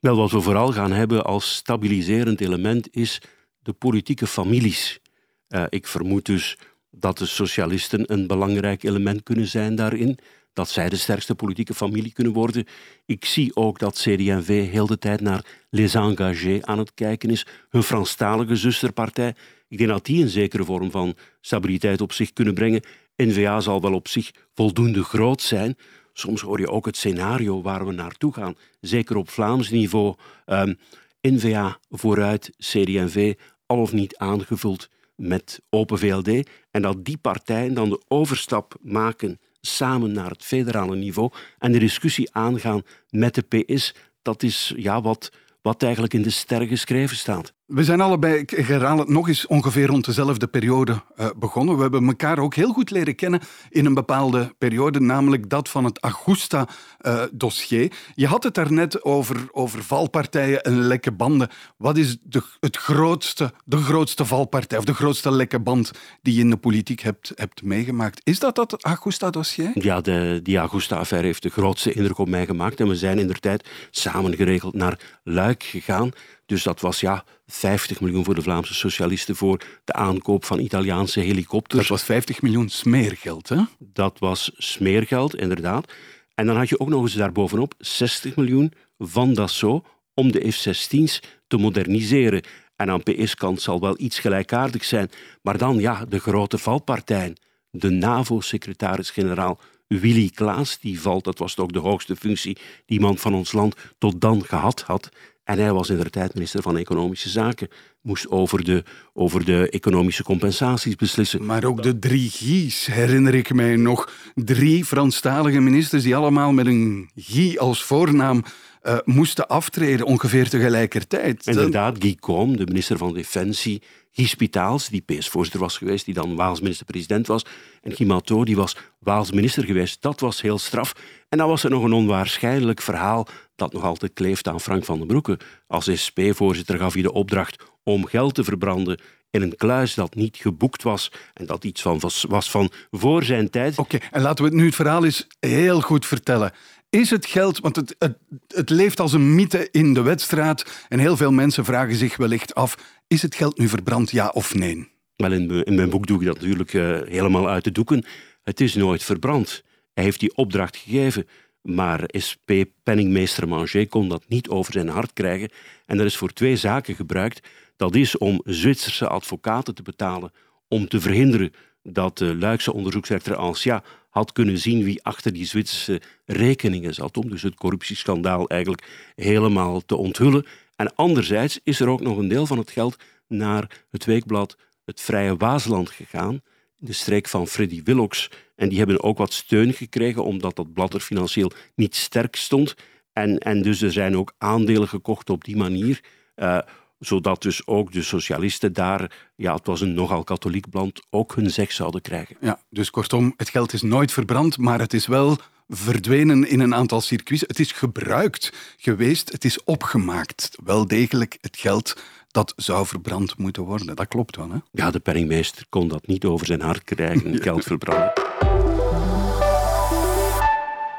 Wel, 0.00 0.16
wat 0.16 0.30
we 0.30 0.40
vooral 0.40 0.72
gaan 0.72 0.92
hebben 0.92 1.24
als 1.24 1.54
stabiliserend 1.54 2.40
element 2.40 2.88
is 2.90 3.22
de 3.58 3.72
politieke 3.72 4.26
families. 4.26 5.00
Uh, 5.48 5.64
ik 5.68 5.86
vermoed 5.86 6.26
dus 6.26 6.58
dat 6.90 7.18
de 7.18 7.26
socialisten 7.26 8.12
een 8.12 8.26
belangrijk 8.26 8.82
element 8.82 9.22
kunnen 9.22 9.46
zijn 9.46 9.74
daarin 9.74 10.18
dat 10.52 10.68
zij 10.68 10.88
de 10.88 10.96
sterkste 10.96 11.34
politieke 11.34 11.74
familie 11.74 12.12
kunnen 12.12 12.32
worden. 12.32 12.64
Ik 13.06 13.24
zie 13.24 13.56
ook 13.56 13.78
dat 13.78 13.94
CD&V 13.94 14.70
heel 14.70 14.86
de 14.86 14.98
tijd 14.98 15.20
naar 15.20 15.44
Les 15.70 15.94
Engagés 15.94 16.62
aan 16.62 16.78
het 16.78 16.94
kijken 16.94 17.30
is, 17.30 17.46
hun 17.68 17.82
Franstalige 17.82 18.56
zusterpartij. 18.56 19.34
Ik 19.68 19.78
denk 19.78 19.90
dat 19.90 20.04
die 20.04 20.22
een 20.22 20.28
zekere 20.28 20.64
vorm 20.64 20.90
van 20.90 21.14
stabiliteit 21.40 22.00
op 22.00 22.12
zich 22.12 22.32
kunnen 22.32 22.54
brengen. 22.54 22.82
N-VA 23.16 23.60
zal 23.60 23.80
wel 23.80 23.94
op 23.94 24.08
zich 24.08 24.30
voldoende 24.54 25.04
groot 25.04 25.42
zijn. 25.42 25.76
Soms 26.12 26.40
hoor 26.40 26.60
je 26.60 26.70
ook 26.70 26.86
het 26.86 26.96
scenario 26.96 27.62
waar 27.62 27.86
we 27.86 27.92
naartoe 27.92 28.32
gaan, 28.32 28.54
zeker 28.80 29.16
op 29.16 29.30
Vlaams 29.30 29.70
niveau. 29.70 30.14
Um, 30.46 30.78
N-VA 31.20 31.78
vooruit, 31.88 32.50
CD&V 32.58 33.34
al 33.66 33.78
of 33.78 33.92
niet 33.92 34.16
aangevuld 34.16 34.88
met 35.16 35.60
Open 35.70 35.98
VLD. 35.98 36.48
En 36.70 36.82
dat 36.82 37.04
die 37.04 37.18
partijen 37.18 37.74
dan 37.74 37.88
de 37.88 38.02
overstap 38.08 38.74
maken 38.80 39.38
samen 39.60 40.12
naar 40.12 40.30
het 40.30 40.44
federale 40.44 40.96
niveau 40.96 41.30
en 41.58 41.72
de 41.72 41.78
discussie 41.78 42.34
aangaan 42.34 42.82
met 43.10 43.34
de 43.34 43.42
PS, 43.42 43.94
dat 44.22 44.42
is 44.42 44.72
ja, 44.76 45.00
wat, 45.00 45.32
wat 45.62 45.82
eigenlijk 45.82 46.14
in 46.14 46.22
de 46.22 46.30
sterren 46.30 46.68
geschreven 46.68 47.16
staat. 47.16 47.52
We 47.70 47.84
zijn 47.84 48.00
allebei, 48.00 48.34
ik 48.34 48.50
herhaal 48.50 48.98
het 48.98 49.08
nog 49.08 49.28
eens, 49.28 49.46
ongeveer 49.46 49.86
rond 49.86 50.04
dezelfde 50.04 50.46
periode 50.46 51.02
uh, 51.16 51.26
begonnen. 51.36 51.76
We 51.76 51.82
hebben 51.82 52.06
elkaar 52.06 52.38
ook 52.38 52.54
heel 52.54 52.72
goed 52.72 52.90
leren 52.90 53.14
kennen 53.14 53.40
in 53.68 53.86
een 53.86 53.94
bepaalde 53.94 54.54
periode, 54.58 55.00
namelijk 55.00 55.48
dat 55.48 55.68
van 55.68 55.84
het 55.84 55.98
Augusta-dossier. 56.02 57.82
Uh, 57.82 57.88
je 58.14 58.26
had 58.26 58.42
het 58.42 58.54
daarnet 58.54 59.04
over, 59.04 59.48
over 59.52 59.82
valpartijen 59.82 60.62
en 60.62 60.78
lekke 60.78 61.12
banden. 61.12 61.48
Wat 61.76 61.96
is 61.96 62.16
de, 62.22 62.42
het 62.60 62.76
grootste, 62.76 63.52
de 63.64 63.76
grootste 63.76 64.24
valpartij 64.24 64.78
of 64.78 64.84
de 64.84 64.94
grootste 64.94 65.32
lekke 65.32 65.60
band 65.60 65.90
die 66.22 66.34
je 66.34 66.40
in 66.40 66.50
de 66.50 66.56
politiek 66.56 67.00
hebt, 67.00 67.32
hebt 67.34 67.62
meegemaakt? 67.62 68.20
Is 68.24 68.38
dat 68.38 68.54
dat 68.54 68.84
Augusta-dossier? 68.84 69.70
Ja, 69.74 70.00
de, 70.00 70.40
die 70.42 70.56
Augusta-affaire 70.56 71.26
heeft 71.26 71.42
de 71.42 71.50
grootste 71.50 71.92
indruk 71.92 72.18
op 72.18 72.28
mij 72.28 72.46
gemaakt. 72.46 72.80
En 72.80 72.88
we 72.88 72.96
zijn 72.96 73.18
in 73.18 73.26
der 73.26 73.40
tijd 73.40 73.68
samen 73.90 74.36
geregeld 74.36 74.74
naar 74.74 74.98
Luik 75.24 75.62
gegaan. 75.62 76.10
Dus 76.50 76.62
dat 76.62 76.80
was 76.80 77.00
ja 77.00 77.24
50 77.46 78.00
miljoen 78.00 78.24
voor 78.24 78.34
de 78.34 78.42
Vlaamse 78.42 78.74
socialisten 78.74 79.36
voor 79.36 79.60
de 79.84 79.92
aankoop 79.92 80.44
van 80.44 80.58
Italiaanse 80.58 81.20
helikopters. 81.20 81.80
Dat 81.80 81.88
was 81.88 82.02
50 82.02 82.42
miljoen 82.42 82.68
smeergeld, 82.68 83.48
hè? 83.48 83.62
Dat 83.78 84.18
was 84.18 84.50
smeergeld, 84.56 85.36
inderdaad. 85.36 85.92
En 86.34 86.46
dan 86.46 86.56
had 86.56 86.68
je 86.68 86.80
ook 86.80 86.88
nog 86.88 87.02
eens 87.02 87.14
daarbovenop 87.14 87.74
60 87.78 88.36
miljoen 88.36 88.72
van 88.98 89.34
Dassault 89.34 89.86
om 90.14 90.32
de 90.32 90.50
F-16's 90.50 91.22
te 91.46 91.56
moderniseren. 91.56 92.42
En 92.76 92.90
aan 92.90 93.02
PS-kant 93.02 93.62
zal 93.62 93.80
wel 93.80 93.94
iets 93.98 94.18
gelijkaardig 94.18 94.84
zijn. 94.84 95.10
Maar 95.42 95.58
dan, 95.58 95.78
ja, 95.78 96.04
de 96.04 96.18
grote 96.18 96.58
valpartijen. 96.58 97.36
De 97.70 97.90
NAVO-secretaris-generaal 97.90 99.60
Willy 99.98 100.30
Klaas, 100.34 100.78
die 100.78 101.00
valt, 101.00 101.24
dat 101.24 101.38
was 101.38 101.54
toch 101.54 101.70
de 101.70 101.78
hoogste 101.78 102.16
functie 102.16 102.54
die 102.54 102.98
iemand 102.98 103.20
van 103.20 103.34
ons 103.34 103.52
land 103.52 103.76
tot 103.98 104.20
dan 104.20 104.44
gehad 104.44 104.80
had. 104.80 105.08
En 105.50 105.58
hij 105.58 105.72
was 105.72 105.90
in 105.90 105.96
de 105.96 106.10
tijd 106.10 106.34
minister 106.34 106.62
van 106.62 106.76
Economische 106.76 107.28
Zaken. 107.28 107.68
Moest 108.02 108.30
over 108.30 108.64
de, 108.64 108.84
over 109.12 109.44
de 109.44 109.70
economische 109.70 110.22
compensaties 110.22 110.96
beslissen. 110.96 111.46
Maar 111.46 111.64
ook 111.64 111.82
de 111.82 111.98
drie 111.98 112.30
G's 112.30 112.86
herinner 112.86 113.34
ik 113.34 113.54
mij 113.54 113.76
nog. 113.76 114.12
Drie 114.34 114.84
Franstalige 114.84 115.60
ministers 115.60 116.02
die 116.02 116.16
allemaal 116.16 116.52
met 116.52 116.66
een 116.66 117.10
G 117.16 117.56
als 117.56 117.82
voornaam 117.82 118.42
uh, 118.82 118.98
moesten 119.04 119.48
aftreden 119.48 120.06
ongeveer 120.06 120.48
tegelijkertijd. 120.48 121.46
Inderdaad, 121.46 121.96
Guy 121.98 122.16
Combes, 122.20 122.58
de 122.58 122.66
minister 122.66 122.98
van 122.98 123.14
Defensie, 123.14 123.82
Guy 124.12 124.26
Spitaals, 124.26 124.88
die 124.88 125.00
PS-voorzitter 125.00 125.60
was 125.60 125.76
geweest, 125.78 126.04
die 126.04 126.14
dan 126.14 126.36
Waals 126.36 126.60
minister-president 126.60 127.26
was, 127.26 127.44
en 127.82 127.92
Guy 127.92 128.06
Mato, 128.06 128.44
die 128.44 128.56
was 128.56 128.76
Waals 128.98 129.30
minister 129.30 129.64
geweest. 129.64 130.02
Dat 130.02 130.20
was 130.20 130.40
heel 130.40 130.58
straf. 130.58 130.92
En 131.28 131.38
dan 131.38 131.48
was 131.48 131.64
er 131.64 131.70
nog 131.70 131.82
een 131.84 131.92
onwaarschijnlijk 131.92 132.80
verhaal 132.80 133.26
dat 133.56 133.72
nog 133.72 133.82
altijd 133.82 134.12
kleeft 134.12 134.48
aan 134.48 134.60
Frank 134.60 134.84
van 134.84 134.98
den 134.98 135.06
Broeke. 135.06 135.38
Als 135.66 135.90
SP-voorzitter 135.94 136.78
gaf 136.78 136.92
hij 136.92 137.02
de 137.02 137.12
opdracht 137.12 137.64
om 137.82 138.06
geld 138.06 138.34
te 138.34 138.44
verbranden 138.44 139.00
in 139.30 139.42
een 139.42 139.56
kluis 139.56 139.94
dat 139.94 140.14
niet 140.14 140.36
geboekt 140.36 140.82
was 140.82 141.12
en 141.34 141.46
dat 141.46 141.64
iets 141.64 141.82
van 141.82 142.00
was 142.28 142.50
van 142.50 142.70
voor 142.90 143.24
zijn 143.24 143.50
tijd. 143.50 143.78
Oké, 143.78 143.98
en 144.10 144.22
laten 144.22 144.44
we 144.44 144.50
het 144.50 144.58
nu 144.58 144.66
het 144.66 144.74
verhaal 144.74 145.04
eens 145.04 145.26
heel 145.40 145.80
goed 145.80 146.06
vertellen. 146.06 146.52
Is 146.90 147.10
het 147.10 147.26
geld, 147.26 147.60
want 147.60 147.76
het, 147.76 147.96
het, 147.98 148.18
het 148.48 148.70
leeft 148.70 149.00
als 149.00 149.12
een 149.12 149.34
mythe 149.34 149.68
in 149.70 149.94
de 149.94 150.02
wedstraat 150.02 150.86
en 150.88 150.98
heel 150.98 151.16
veel 151.16 151.32
mensen 151.32 151.64
vragen 151.64 151.94
zich 151.94 152.16
wellicht 152.16 152.54
af, 152.54 152.76
is 153.10 153.22
het 153.22 153.34
geld 153.34 153.58
nu 153.58 153.68
verbrand, 153.68 154.10
ja 154.10 154.28
of 154.28 154.54
nee? 154.54 154.88
Wel, 155.16 155.32
in, 155.32 155.74
mijn 155.74 155.90
boek 155.90 156.06
doe 156.06 156.20
ik 156.20 156.26
dat 156.26 156.40
natuurlijk 156.40 156.72
uh, 156.72 157.00
helemaal 157.04 157.48
uit 157.48 157.64
de 157.64 157.72
doeken. 157.72 158.04
Het 158.42 158.60
is 158.60 158.74
nooit 158.74 159.02
verbrand. 159.02 159.62
Hij 159.94 160.04
heeft 160.04 160.20
die 160.20 160.36
opdracht 160.36 160.76
gegeven. 160.76 161.26
Maar 161.62 162.04
SP 162.26 162.50
penningmeester 162.82 163.48
Manger 163.48 163.88
kon 163.88 164.08
dat 164.08 164.28
niet 164.28 164.48
over 164.48 164.72
zijn 164.72 164.88
hart 164.88 165.12
krijgen. 165.12 165.50
En 165.86 165.96
dat 165.96 166.06
is 166.06 166.16
voor 166.16 166.32
twee 166.32 166.56
zaken 166.56 166.94
gebruikt. 166.94 167.48
Dat 167.76 167.94
is 167.94 168.18
om 168.18 168.40
Zwitserse 168.44 169.08
advocaten 169.08 169.74
te 169.74 169.82
betalen 169.82 170.32
om 170.68 170.88
te 170.88 171.00
verhinderen 171.00 171.52
dat 171.82 172.18
de 172.18 172.36
Luikse 172.36 172.72
onderzoeksrechter 172.72 173.36
Ancia 173.36 173.82
had 174.10 174.32
kunnen 174.32 174.58
zien 174.58 174.84
wie 174.84 175.02
achter 175.02 175.32
die 175.32 175.44
Zwitserse 175.44 176.00
rekeningen 176.24 176.94
zat, 176.94 177.16
om 177.16 177.30
dus 177.30 177.42
het 177.42 177.54
corruptieschandaal 177.54 178.48
eigenlijk 178.48 179.12
helemaal 179.14 179.80
te 179.80 179.96
onthullen. 179.96 180.46
En 180.80 180.94
anderzijds 180.94 181.60
is 181.62 181.80
er 181.80 181.88
ook 181.88 182.00
nog 182.00 182.16
een 182.16 182.28
deel 182.28 182.46
van 182.46 182.58
het 182.58 182.70
geld 182.70 182.96
naar 183.28 183.84
het 183.90 184.04
weekblad 184.04 184.56
Het 184.84 185.00
Vrije 185.00 185.36
Waasland 185.36 185.90
gegaan, 185.90 186.40
de 186.76 186.92
streek 186.92 187.28
van 187.28 187.46
Freddy 187.46 187.82
Willocks. 187.82 188.30
En 188.56 188.68
die 188.68 188.78
hebben 188.78 189.02
ook 189.02 189.18
wat 189.18 189.32
steun 189.32 189.72
gekregen, 189.72 190.24
omdat 190.24 190.56
dat 190.56 190.72
blad 190.72 190.94
er 190.94 191.00
financieel 191.00 191.50
niet 191.74 191.96
sterk 191.96 192.36
stond. 192.36 192.74
En, 193.12 193.38
en 193.38 193.62
dus 193.62 193.82
er 193.82 193.92
zijn 193.92 194.16
ook 194.16 194.34
aandelen 194.38 194.88
gekocht 194.88 195.30
op 195.30 195.44
die 195.44 195.56
manier. 195.56 196.00
Uh, 196.36 196.58
zodat 196.98 197.42
dus 197.42 197.66
ook 197.66 197.92
de 197.92 198.02
socialisten 198.02 198.72
daar, 198.72 199.30
ja, 199.36 199.54
het 199.54 199.66
was 199.66 199.80
een 199.80 199.94
nogal 199.94 200.24
katholiek 200.24 200.70
blad, 200.70 201.06
ook 201.10 201.34
hun 201.34 201.50
zeg 201.50 201.72
zouden 201.72 202.00
krijgen. 202.00 202.36
Ja, 202.40 202.60
dus 202.70 202.90
kortom, 202.90 203.34
het 203.36 203.48
geld 203.48 203.72
is 203.72 203.82
nooit 203.82 204.12
verbrand, 204.12 204.58
maar 204.58 204.80
het 204.80 204.94
is 204.94 205.06
wel 205.06 205.38
verdwenen 205.72 206.48
in 206.48 206.60
een 206.60 206.74
aantal 206.74 207.00
circuits. 207.00 207.44
Het 207.46 207.58
is 207.58 207.72
gebruikt 207.72 208.52
geweest, 208.76 209.32
het 209.32 209.44
is 209.44 209.64
opgemaakt. 209.64 210.50
Wel 210.64 210.86
degelijk 210.86 211.38
het 211.40 211.56
geld 211.56 211.96
dat 212.30 212.52
zou 212.56 212.86
verbrand 212.86 213.38
moeten 213.38 213.62
worden. 213.62 213.96
Dat 213.96 214.08
klopt 214.08 214.36
wel, 214.36 214.50
hè? 214.50 214.58
Ja, 214.70 214.90
de 214.90 215.00
penningmeester 215.00 215.66
kon 215.68 215.88
dat 215.88 216.06
niet 216.06 216.24
over 216.24 216.46
zijn 216.46 216.60
hart 216.60 216.84
krijgen, 216.84 217.38
geld 217.42 217.64
verbranden. 217.64 218.12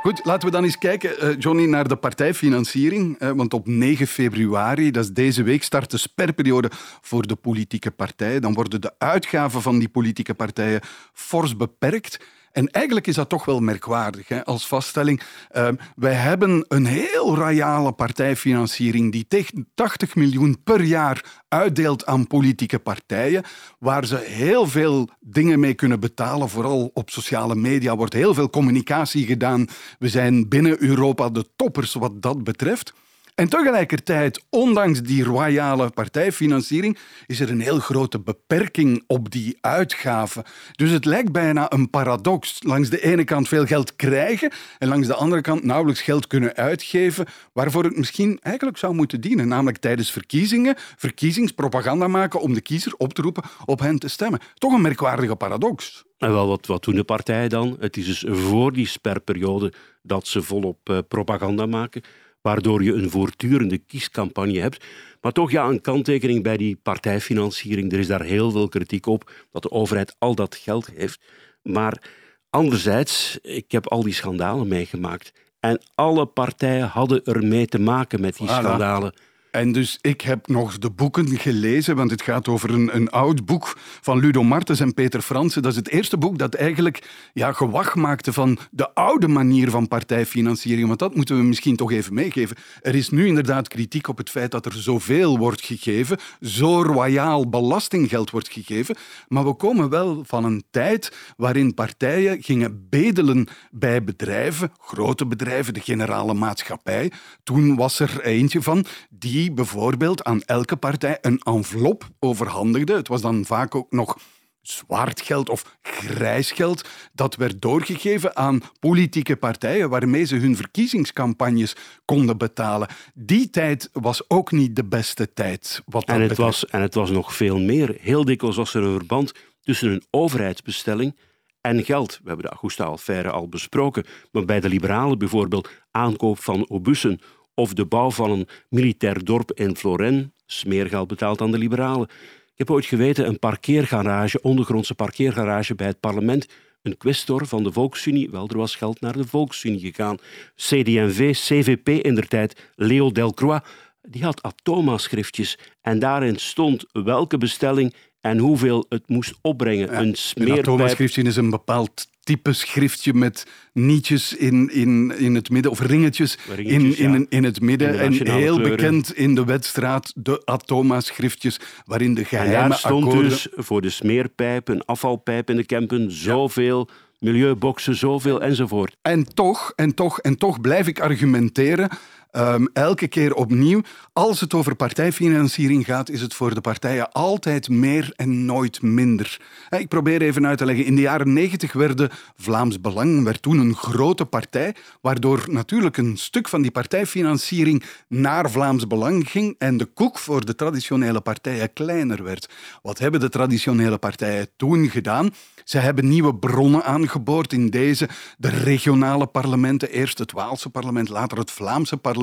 Goed, 0.02 0.26
laten 0.26 0.48
we 0.48 0.54
dan 0.54 0.64
eens 0.64 0.78
kijken, 0.78 1.26
uh, 1.26 1.36
Johnny, 1.40 1.66
naar 1.66 1.88
de 1.88 1.96
partijfinanciering. 1.96 3.22
Uh, 3.22 3.32
want 3.32 3.54
op 3.54 3.68
9 3.68 4.08
februari, 4.08 4.92
dat 4.92 5.04
is 5.04 5.12
deze 5.12 5.44
week, 5.44 5.64
start 5.64 5.92
de 5.92 5.98
sperperiode 5.98 6.72
voor 7.02 7.28
de 7.28 7.36
politieke 7.36 7.92
partijen. 7.92 8.42
Dan 8.42 8.54
worden 8.54 8.82
de 8.82 8.94
uitgaven 8.98 9.62
van 9.62 9.80
die 9.80 9.90
politieke 9.90 10.34
partijen 10.34 10.82
fors 11.14 11.56
beperkt. 11.56 12.20
En 12.52 12.68
eigenlijk 12.68 13.08
is 13.08 13.16
dat 13.16 13.30
toch 13.30 13.46
wel 13.46 13.60
merkwaardig 13.60 14.28
hè, 14.28 14.46
als 14.46 14.68
vaststelling. 14.68 15.22
Uh, 15.56 15.68
wij 15.96 16.14
hebben 16.14 16.66
een 16.68 16.86
heel 16.86 17.36
royale 17.36 17.92
partijfinanciering 17.92 19.12
die 19.12 19.26
tegen 19.28 19.68
80 19.74 20.16
miljoen 20.16 20.64
per 20.64 20.82
jaar 20.82 21.26
uitdeelt 21.48 22.06
aan 22.06 22.28
politieke 22.28 22.80
partijen, 22.80 23.44
waar 23.80 24.06
ze 24.06 24.18
heel 24.18 24.68
veel 24.68 25.10
dingen 25.20 25.60
mee 25.60 25.74
kunnen 25.74 26.00
betalen. 26.00 26.50
Vooral 26.50 26.92
op 26.94 27.10
sociale 27.10 27.56
media 27.56 27.96
wordt 27.96 28.14
heel 28.14 28.34
veel 28.34 28.50
communicatie 28.50 29.26
gedaan. 29.26 29.68
We 30.00 30.10
zijn 30.10 30.50
binnen 30.50 30.84
Europa 30.84 31.30
de 31.30 31.46
toppers 31.56 31.94
wat 31.94 32.22
dat 32.22 32.44
betreft. 32.44 32.94
En 33.36 33.50
tegelijkertijd, 33.50 34.44
ondanks 34.50 35.02
die 35.02 35.24
royale 35.24 35.90
partijfinanciering, 35.90 36.98
is 37.28 37.40
er 37.40 37.50
een 37.50 37.62
heel 37.62 37.80
grote 37.80 38.20
beperking 38.20 39.04
op 39.08 39.32
die 39.32 39.58
uitgaven. 39.62 40.44
Dus 40.72 40.90
het 40.92 41.06
lijkt 41.06 41.32
bijna 41.32 41.72
een 41.72 41.90
paradox. 41.90 42.64
Langs 42.64 42.90
de 42.90 43.02
ene 43.02 43.24
kant 43.24 43.48
veel 43.48 43.66
geld 43.66 43.96
krijgen 43.96 44.52
en 44.78 44.88
langs 44.88 45.08
de 45.08 45.16
andere 45.16 45.42
kant 45.42 45.64
nauwelijks 45.64 46.02
geld 46.02 46.28
kunnen 46.28 46.56
uitgeven, 46.56 47.26
waarvoor 47.54 47.84
het 47.84 47.98
misschien 47.98 48.40
eigenlijk 48.42 48.78
zou 48.78 48.94
moeten 48.94 49.22
dienen, 49.22 49.48
namelijk 49.48 49.78
tijdens 49.78 50.12
verkiezingen 50.12 50.76
verkiezingspropaganda 50.78 52.08
maken 52.08 52.42
om 52.42 52.54
de 52.54 52.62
kiezer 52.62 52.94
op 52.98 53.14
te 53.14 53.22
roepen 53.22 53.44
op 53.66 53.80
hen 53.80 54.00
te 54.00 54.08
stemmen. 54.08 54.40
Toch 54.54 54.74
een 54.74 54.82
merkwaardige 54.82 55.36
paradox. 55.36 56.04
En 56.18 56.32
wel, 56.32 56.48
wat, 56.48 56.66
wat 56.66 56.84
doen 56.84 56.96
de 56.96 57.04
partijen 57.04 57.50
dan? 57.50 57.78
Het 57.80 57.98
is 57.98 58.06
dus 58.06 58.26
voor 58.28 58.74
die 58.74 58.88
sperperiode 58.88 59.74
dat 60.02 60.28
ze 60.28 60.42
volop 60.42 60.90
uh, 60.90 60.98
propaganda 61.08 61.66
maken 61.66 62.02
waardoor 62.42 62.84
je 62.84 62.94
een 62.94 63.10
voortdurende 63.10 63.78
kiescampagne 63.78 64.60
hebt. 64.60 64.86
Maar 65.22 65.32
toch 65.32 65.52
ja, 65.52 65.68
een 65.68 65.82
kanttekening 65.82 66.44
bij 66.44 66.58
die 66.58 66.80
partijfinanciering. 66.84 67.92
Er 67.92 68.00
is 68.00 68.08
daar 68.08 68.24
heel 68.24 68.52
veel 68.52 68.68
kritiek 68.68 69.06
op 69.06 69.32
dat 69.52 69.62
de 69.62 69.72
overheid 69.72 70.16
al 70.20 70.36
dat 70.36 70.56
geld 70.56 70.90
heeft. 70.96 71.22
Maar 71.64 72.02
anderzijds, 72.50 73.40
ik 73.42 73.72
heb 73.72 73.88
al 73.88 74.04
die 74.04 74.14
schandalen 74.14 74.68
meegemaakt. 74.68 75.34
En 75.60 75.82
alle 75.96 76.26
partijen 76.26 76.88
hadden 76.88 77.24
ermee 77.24 77.66
te 77.66 77.80
maken 77.80 78.22
met 78.22 78.38
die 78.38 78.48
schandalen. 78.48 79.14
En 79.52 79.72
dus 79.72 79.98
ik 80.02 80.22
heb 80.22 80.48
nog 80.48 80.78
de 80.78 80.90
boeken 80.90 81.38
gelezen, 81.38 81.96
want 81.96 82.12
het 82.12 82.22
gaat 82.22 82.48
over 82.48 82.70
een, 82.70 82.96
een 82.96 83.10
oud 83.10 83.46
boek 83.46 83.78
van 83.78 84.20
Ludo 84.20 84.44
Martens 84.44 84.80
en 84.80 84.94
Peter 84.94 85.22
Fransen. 85.22 85.62
Dat 85.62 85.72
is 85.72 85.78
het 85.78 85.90
eerste 85.90 86.18
boek 86.18 86.38
dat 86.38 86.54
eigenlijk 86.54 87.10
ja, 87.34 87.52
gewacht 87.52 87.96
maakte 87.96 88.34
van 88.34 88.58
de 88.72 88.94
oude 88.94 89.28
manier 89.28 89.70
van 89.70 89.88
partijfinanciering. 89.88 90.88
Want 90.88 91.00
dat 91.00 91.16
moeten 91.16 91.38
we 91.38 91.44
misschien 91.44 91.76
toch 91.76 91.92
even 91.92 92.14
meegeven. 92.14 92.56
Er 92.82 92.96
is 92.96 93.10
nu 93.10 93.28
inderdaad 93.28 93.68
kritiek 93.68 94.08
op 94.08 94.18
het 94.18 94.30
feit 94.30 94.52
dat 94.52 94.66
er 94.66 94.74
zoveel 94.74 95.38
wordt 95.38 95.66
gegeven, 95.66 96.18
zo 96.42 96.82
royaal 96.82 97.50
belastinggeld 97.50 98.30
wordt 98.30 98.50
gegeven. 98.52 98.96
Maar 99.28 99.46
we 99.46 99.54
komen 99.54 99.90
wel 99.90 100.24
van 100.28 100.44
een 100.44 100.64
tijd 100.72 101.16
waarin 101.38 101.74
partijen 101.74 102.44
gingen 102.44 102.88
bedelen 102.90 103.48
bij 103.72 104.04
bedrijven, 104.04 104.72
grote 104.80 105.26
bedrijven, 105.26 105.74
de 105.74 105.80
generale 105.80 106.34
maatschappij. 106.34 107.12
Toen 107.44 107.76
was 107.76 108.00
er 108.00 108.22
eentje 108.22 108.62
van 108.62 108.86
die 109.10 109.41
die 109.42 109.52
bijvoorbeeld 109.52 110.24
aan 110.24 110.42
elke 110.42 110.76
partij 110.76 111.18
een 111.22 111.40
envelop 111.40 112.10
overhandigde. 112.20 112.94
Het 112.94 113.08
was 113.08 113.22
dan 113.22 113.46
vaak 113.46 113.76
ook 113.76 113.92
nog 113.92 114.18
zwart 114.62 115.22
geld 115.22 115.50
of 115.50 115.78
grijs 115.82 116.52
geld. 116.52 116.90
Dat 117.14 117.36
werd 117.36 117.62
doorgegeven 117.62 118.36
aan 118.36 118.62
politieke 118.80 119.36
partijen 119.36 119.90
waarmee 119.90 120.24
ze 120.24 120.36
hun 120.36 120.56
verkiezingscampagnes 120.56 121.76
konden 122.06 122.38
betalen. 122.38 122.88
Die 123.14 123.50
tijd 123.50 123.90
was 123.94 124.30
ook 124.30 124.52
niet 124.52 124.76
de 124.76 124.86
beste 124.86 125.34
tijd. 125.34 125.82
Wat 125.86 126.04
en, 126.04 126.22
het 126.22 126.38
was, 126.38 126.66
en 126.66 126.82
het 126.82 126.94
was 126.94 127.10
nog 127.10 127.36
veel 127.36 127.60
meer. 127.60 127.98
Heel 128.00 128.26
dikwijls 128.26 128.56
was 128.56 128.74
er 128.74 128.84
een 128.84 128.98
verband 128.98 129.32
tussen 129.62 129.92
een 129.92 130.04
overheidsbestelling 130.10 131.16
en 131.62 131.84
geld. 131.84 132.20
We 132.24 132.28
hebben 132.28 132.46
de 132.46 132.52
Augusta-affaire 132.52 133.32
al 133.32 133.48
besproken, 133.48 134.06
maar 134.32 134.46
bij 134.46 134.60
de 134.60 134.70
liberalen 134.70 135.18
bijvoorbeeld 135.18 135.70
aankoop 135.92 136.40
van 136.40 136.68
obussen 136.70 137.20
of 137.54 137.74
de 137.74 137.86
bouw 137.86 138.12
van 138.12 138.32
een 138.32 138.48
militair 138.70 139.24
dorp 139.24 139.52
in 139.52 139.76
Florence, 139.76 140.32
smeergeld 140.46 141.08
betaald 141.08 141.42
aan 141.42 141.52
de 141.52 141.58
liberalen. 141.58 142.08
Ik 142.52 142.68
heb 142.68 142.72
ooit 142.72 142.86
geweten 142.86 143.28
een 143.28 143.40
parkeergarage, 143.40 144.42
ondergrondse 144.42 144.96
parkeergarage 144.96 145.76
bij 145.76 145.88
het 145.88 146.00
parlement. 146.00 146.48
Een 146.82 146.98
questor 146.98 147.46
van 147.46 147.64
de 147.64 147.72
Volksunie, 147.72 148.30
wel, 148.30 148.48
er 148.48 148.58
was 148.58 148.76
geld 148.76 149.02
naar 149.02 149.18
de 149.18 149.28
Volksunie 149.28 149.80
gegaan. 149.80 150.18
CD&V, 150.56 151.32
CVP 151.32 151.90
in 151.90 152.16
der 152.16 152.28
tijd, 152.28 152.72
Leo 152.76 153.12
Delcroix, 153.12 153.68
die 154.02 154.24
had 154.24 154.42
Atoma-schriftjes 154.42 155.58
en 155.82 156.00
daarin 156.00 156.36
stond 156.36 156.86
welke 156.92 157.38
bestelling 157.38 157.94
en 158.22 158.38
hoeveel 158.38 158.86
het 158.90 159.10
moest 159.10 159.34
opbrengen. 159.42 159.98
een 159.98 160.16
smeerpijp... 160.16 160.58
Een 160.58 160.74
Atoma-schriftje 160.74 161.24
is 161.24 161.36
een 161.36 161.50
bepaald 161.50 162.08
type 162.24 162.54
schriftje 162.54 163.14
met 163.14 163.46
nietjes 163.74 164.36
in, 164.36 164.70
in, 164.74 165.18
in 165.18 165.36
het 165.36 165.50
midden, 165.50 165.72
of 165.72 165.80
ringetjes, 165.80 166.38
in, 166.58 166.98
in, 166.98 167.26
in 167.30 167.44
het 167.44 167.62
midden. 167.62 168.00
en 168.00 168.28
heel 168.32 168.62
bekend 168.62 169.16
in 169.16 169.36
de 169.36 169.46
wedstraat, 169.46 170.12
de 170.16 170.42
Atoma-schriftjes, 170.46 171.60
waarin 171.86 172.14
de 172.14 172.26
geheime 172.26 172.56
en 172.56 172.70
daar 172.70 172.78
stond 172.78 173.04
akkoorden... 173.06 173.30
dus 173.30 173.48
voor 173.52 173.82
de 173.82 173.90
smeerpijp, 173.90 174.68
een 174.68 174.86
afvalpijp 174.86 175.50
in 175.50 175.56
de 175.56 175.66
Kempen, 175.66 176.12
zoveel... 176.12 176.90
Milieuboxen, 177.22 177.96
zoveel 177.96 178.42
enzovoort. 178.42 178.96
En 179.02 179.34
toch, 179.34 179.74
en 179.76 179.96
toch, 179.96 180.20
en 180.20 180.38
toch 180.38 180.62
blijf 180.62 180.88
ik 180.88 181.00
argumenteren 181.00 181.90
Ehm, 182.32 182.66
elke 182.74 183.08
keer 183.08 183.34
opnieuw, 183.34 183.82
als 184.14 184.40
het 184.40 184.54
over 184.54 184.76
partijfinanciering 184.76 185.86
gaat, 185.86 186.10
is 186.10 186.22
het 186.22 186.34
voor 186.34 186.54
de 186.54 186.62
partijen 186.62 187.12
altijd 187.12 187.70
meer 187.70 188.14
en 188.16 188.46
nooit 188.46 188.82
minder. 188.82 189.40
Ik 189.70 189.88
probeer 189.88 190.22
even 190.22 190.48
uit 190.48 190.58
te 190.58 190.66
leggen. 190.66 190.86
In 190.86 190.96
de 190.96 191.02
jaren 191.02 191.34
negentig 191.34 191.74
werd 191.74 192.14
Vlaams 192.36 192.82
Belang 192.82 193.24
werd 193.24 193.42
toen 193.42 193.58
een 193.58 193.76
grote 193.76 194.26
partij, 194.26 194.76
waardoor 195.02 195.44
natuurlijk 195.48 195.98
een 195.98 196.18
stuk 196.18 196.50
van 196.50 196.62
die 196.62 196.72
partijfinanciering 196.72 197.84
naar 198.08 198.52
Vlaams 198.52 198.88
Belang 198.88 199.30
ging 199.30 199.56
en 199.58 199.78
de 199.78 199.86
koek 199.86 200.20
voor 200.20 200.46
de 200.46 200.56
traditionele 200.56 201.22
partijen 201.22 201.74
kleiner 201.74 202.24
werd. 202.24 202.50
Wat 202.82 203.00
hebben 203.00 203.20
de 203.20 203.30
traditionele 203.30 203.98
partijen 203.98 204.48
toen 204.56 204.90
gedaan? 204.90 205.30
Ze 205.64 205.78
hebben 205.78 206.08
nieuwe 206.08 206.36
bronnen 206.36 206.84
aangeboord 206.84 207.54
in 207.54 207.70
deze, 207.70 208.10
de 208.38 208.50
regionale 208.50 209.28
parlementen, 209.28 209.90
eerst 209.90 210.18
het 210.18 210.32
Waalse 210.32 210.70
parlement, 210.70 211.10
later 211.10 211.38
het 211.38 211.52
Vlaamse 211.52 211.98
parlement, 211.98 212.20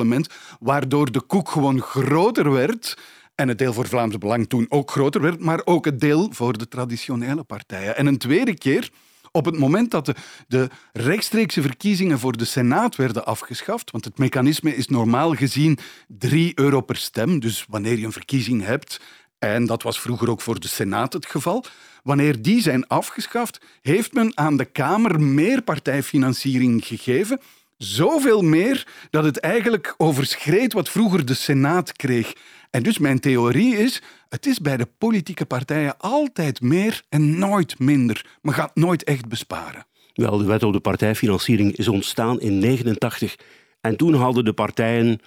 waardoor 0.59 1.11
de 1.11 1.21
koek 1.21 1.49
gewoon 1.49 1.81
groter 1.81 2.51
werd. 2.51 2.97
En 3.35 3.47
het 3.47 3.57
deel 3.57 3.73
voor 3.73 3.87
Vlaams 3.87 4.17
Belang 4.17 4.49
toen 4.49 4.65
ook 4.69 4.91
groter 4.91 5.21
werd, 5.21 5.39
maar 5.39 5.61
ook 5.65 5.85
het 5.85 5.99
deel 5.99 6.27
voor 6.31 6.57
de 6.57 6.67
traditionele 6.67 7.43
partijen. 7.43 7.97
En 7.97 8.05
een 8.05 8.17
tweede 8.17 8.57
keer, 8.57 8.89
op 9.31 9.45
het 9.45 9.57
moment 9.57 9.91
dat 9.91 10.05
de, 10.05 10.15
de, 10.47 10.69
rechtstreekse 10.93 11.61
verkiezingen 11.61 12.19
voor 12.19 12.37
de 12.37 12.45
Senaat 12.45 12.95
werden 12.95 13.25
afgeschaft, 13.25 13.91
want 13.91 14.05
het 14.05 14.17
mechanisme 14.17 14.75
is 14.75 14.87
normaal 14.87 15.33
gezien 15.33 15.77
3 16.07 16.51
euro 16.55 16.81
per 16.81 16.97
stem, 16.97 17.39
dus 17.39 17.65
wanneer 17.69 17.99
je 17.99 18.05
een 18.05 18.11
verkiezing 18.11 18.63
hebt, 18.63 18.99
en 19.39 19.65
dat 19.65 19.83
was 19.83 19.99
vroeger 19.99 20.29
ook 20.29 20.41
voor 20.41 20.59
de 20.59 20.67
Senaat 20.67 21.13
het 21.13 21.25
geval, 21.25 21.65
wanneer 22.03 22.41
die 22.41 22.61
zijn 22.61 22.87
afgeschaft, 22.87 23.61
heeft 23.81 24.13
men 24.13 24.37
aan 24.37 24.57
de 24.57 24.65
Kamer 24.65 25.21
meer 25.21 25.61
partijfinanciering 25.61 26.85
gegeven. 26.85 27.39
Zoveel 27.79 28.41
meer 28.41 28.87
dat 29.09 29.23
het 29.23 29.39
eigenlijk 29.39 29.93
overschreed 29.97 30.73
wat 30.73 30.89
vroeger 30.89 31.25
de 31.25 31.33
Senaat 31.33 31.91
kreeg. 31.91 32.33
En 32.69 32.83
dus 32.83 32.97
mijn 32.97 33.19
theorie 33.19 33.77
is, 33.77 34.01
het 34.29 34.45
is 34.45 34.59
bij 34.59 34.77
de 34.77 34.87
politieke 34.97 35.45
partijen 35.45 35.97
altijd 35.97 36.61
meer 36.61 37.01
en 37.09 37.37
nooit 37.37 37.79
minder. 37.79 38.37
Men 38.41 38.53
gaat 38.53 38.75
nooit 38.75 39.03
echt 39.03 39.27
besparen. 39.27 39.85
Wel, 40.13 40.37
de 40.37 40.43
wet 40.43 40.63
op 40.63 40.73
de 40.73 40.79
partijfinanciering 40.79 41.75
is 41.75 41.87
ontstaan 41.87 42.39
in 42.39 42.61
1989. 42.61 43.35
En 43.81 43.95
toen 43.95 44.13
hadden 44.13 44.45
de 44.45 44.53
partijen 44.53 45.19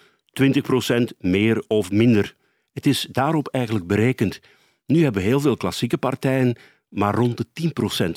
20% 0.42 1.16
meer 1.18 1.64
of 1.68 1.90
minder. 1.90 2.35
Het 2.73 2.87
is 2.87 3.09
daarop 3.12 3.49
eigenlijk 3.49 3.87
berekend. 3.87 4.40
Nu 4.87 5.02
hebben 5.02 5.23
heel 5.23 5.40
veel 5.40 5.56
klassieke 5.56 5.99
partijen 5.99 6.56
maar 6.88 7.14
rond 7.14 7.37
de 7.37 7.47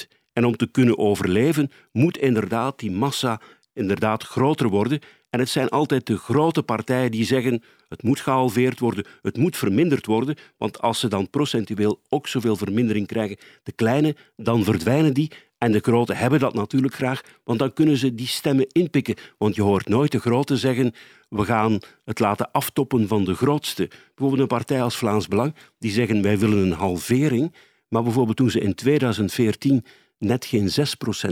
10%. 0.08 0.18
En 0.34 0.46
om 0.46 0.56
te 0.56 0.72
kunnen 0.72 0.98
overleven 0.98 1.72
moet 1.92 2.18
inderdaad 2.18 2.80
die 2.80 2.92
massa 2.92 3.42
inderdaad 3.75 4.24
groter 4.24 4.70
worden. 4.70 5.00
En 5.29 5.39
het 5.39 5.50
zijn 5.50 5.70
altijd 5.70 6.08
de 6.08 6.17
grote 6.17 6.63
partijen 6.63 7.12
die 7.12 7.25
zeggen 7.25 7.63
het 7.89 8.03
moet 8.03 8.20
gehalveerd 8.20 8.79
worden, 8.79 9.05
het 9.22 9.38
moet 9.38 9.58
verminderd 9.58 10.05
worden, 10.05 10.36
want 10.58 10.82
als 10.82 11.00
ze 11.00 11.08
dan 11.08 11.29
procentueel 11.29 12.01
ook 12.10 12.27
zoveel 12.27 12.55
vermindering 12.55 13.08
krijgen, 13.08 13.38
de 13.63 13.72
kleine, 13.72 14.15
dan 14.36 14.63
verdwijnen 14.63 15.13
die 15.13 15.32
en 15.58 15.72
de 15.72 15.79
grote 15.79 16.13
hebben 16.13 16.39
dat 16.39 16.53
natuurlijk 16.53 16.94
graag, 16.94 17.22
want 17.44 17.60
dan 17.60 17.74
kunnen 17.74 17.98
ze 17.98 18.15
die 18.15 18.27
stemmen 18.27 18.67
inpikken. 18.72 19.15
Want 19.38 19.55
je 19.55 19.62
hoort 19.62 19.88
nooit 19.88 20.12
de 20.12 20.20
grote 20.20 20.58
zeggen, 20.58 20.94
we 21.29 21.46
gaan 21.46 21.79
het 22.05 22.20
laten 22.20 22.51
aftoppen 22.51 23.08
van 23.08 23.24
de 23.24 23.34
grootste. 23.34 23.88
Bijvoorbeeld 23.88 24.41
een 24.41 24.58
partij 24.58 24.82
als 24.82 24.98
Vlaams 24.98 25.27
Belang, 25.27 25.55
die 25.79 25.91
zeggen 25.91 26.22
wij 26.22 26.38
willen 26.39 26.58
een 26.58 26.72
halvering, 26.72 27.55
maar 27.88 28.03
bijvoorbeeld 28.03 28.38
toen 28.38 28.50
ze 28.50 28.60
in 28.60 28.75
2014 28.75 29.86
net 30.17 30.46
geen 30.46 30.70
6% 30.70 30.72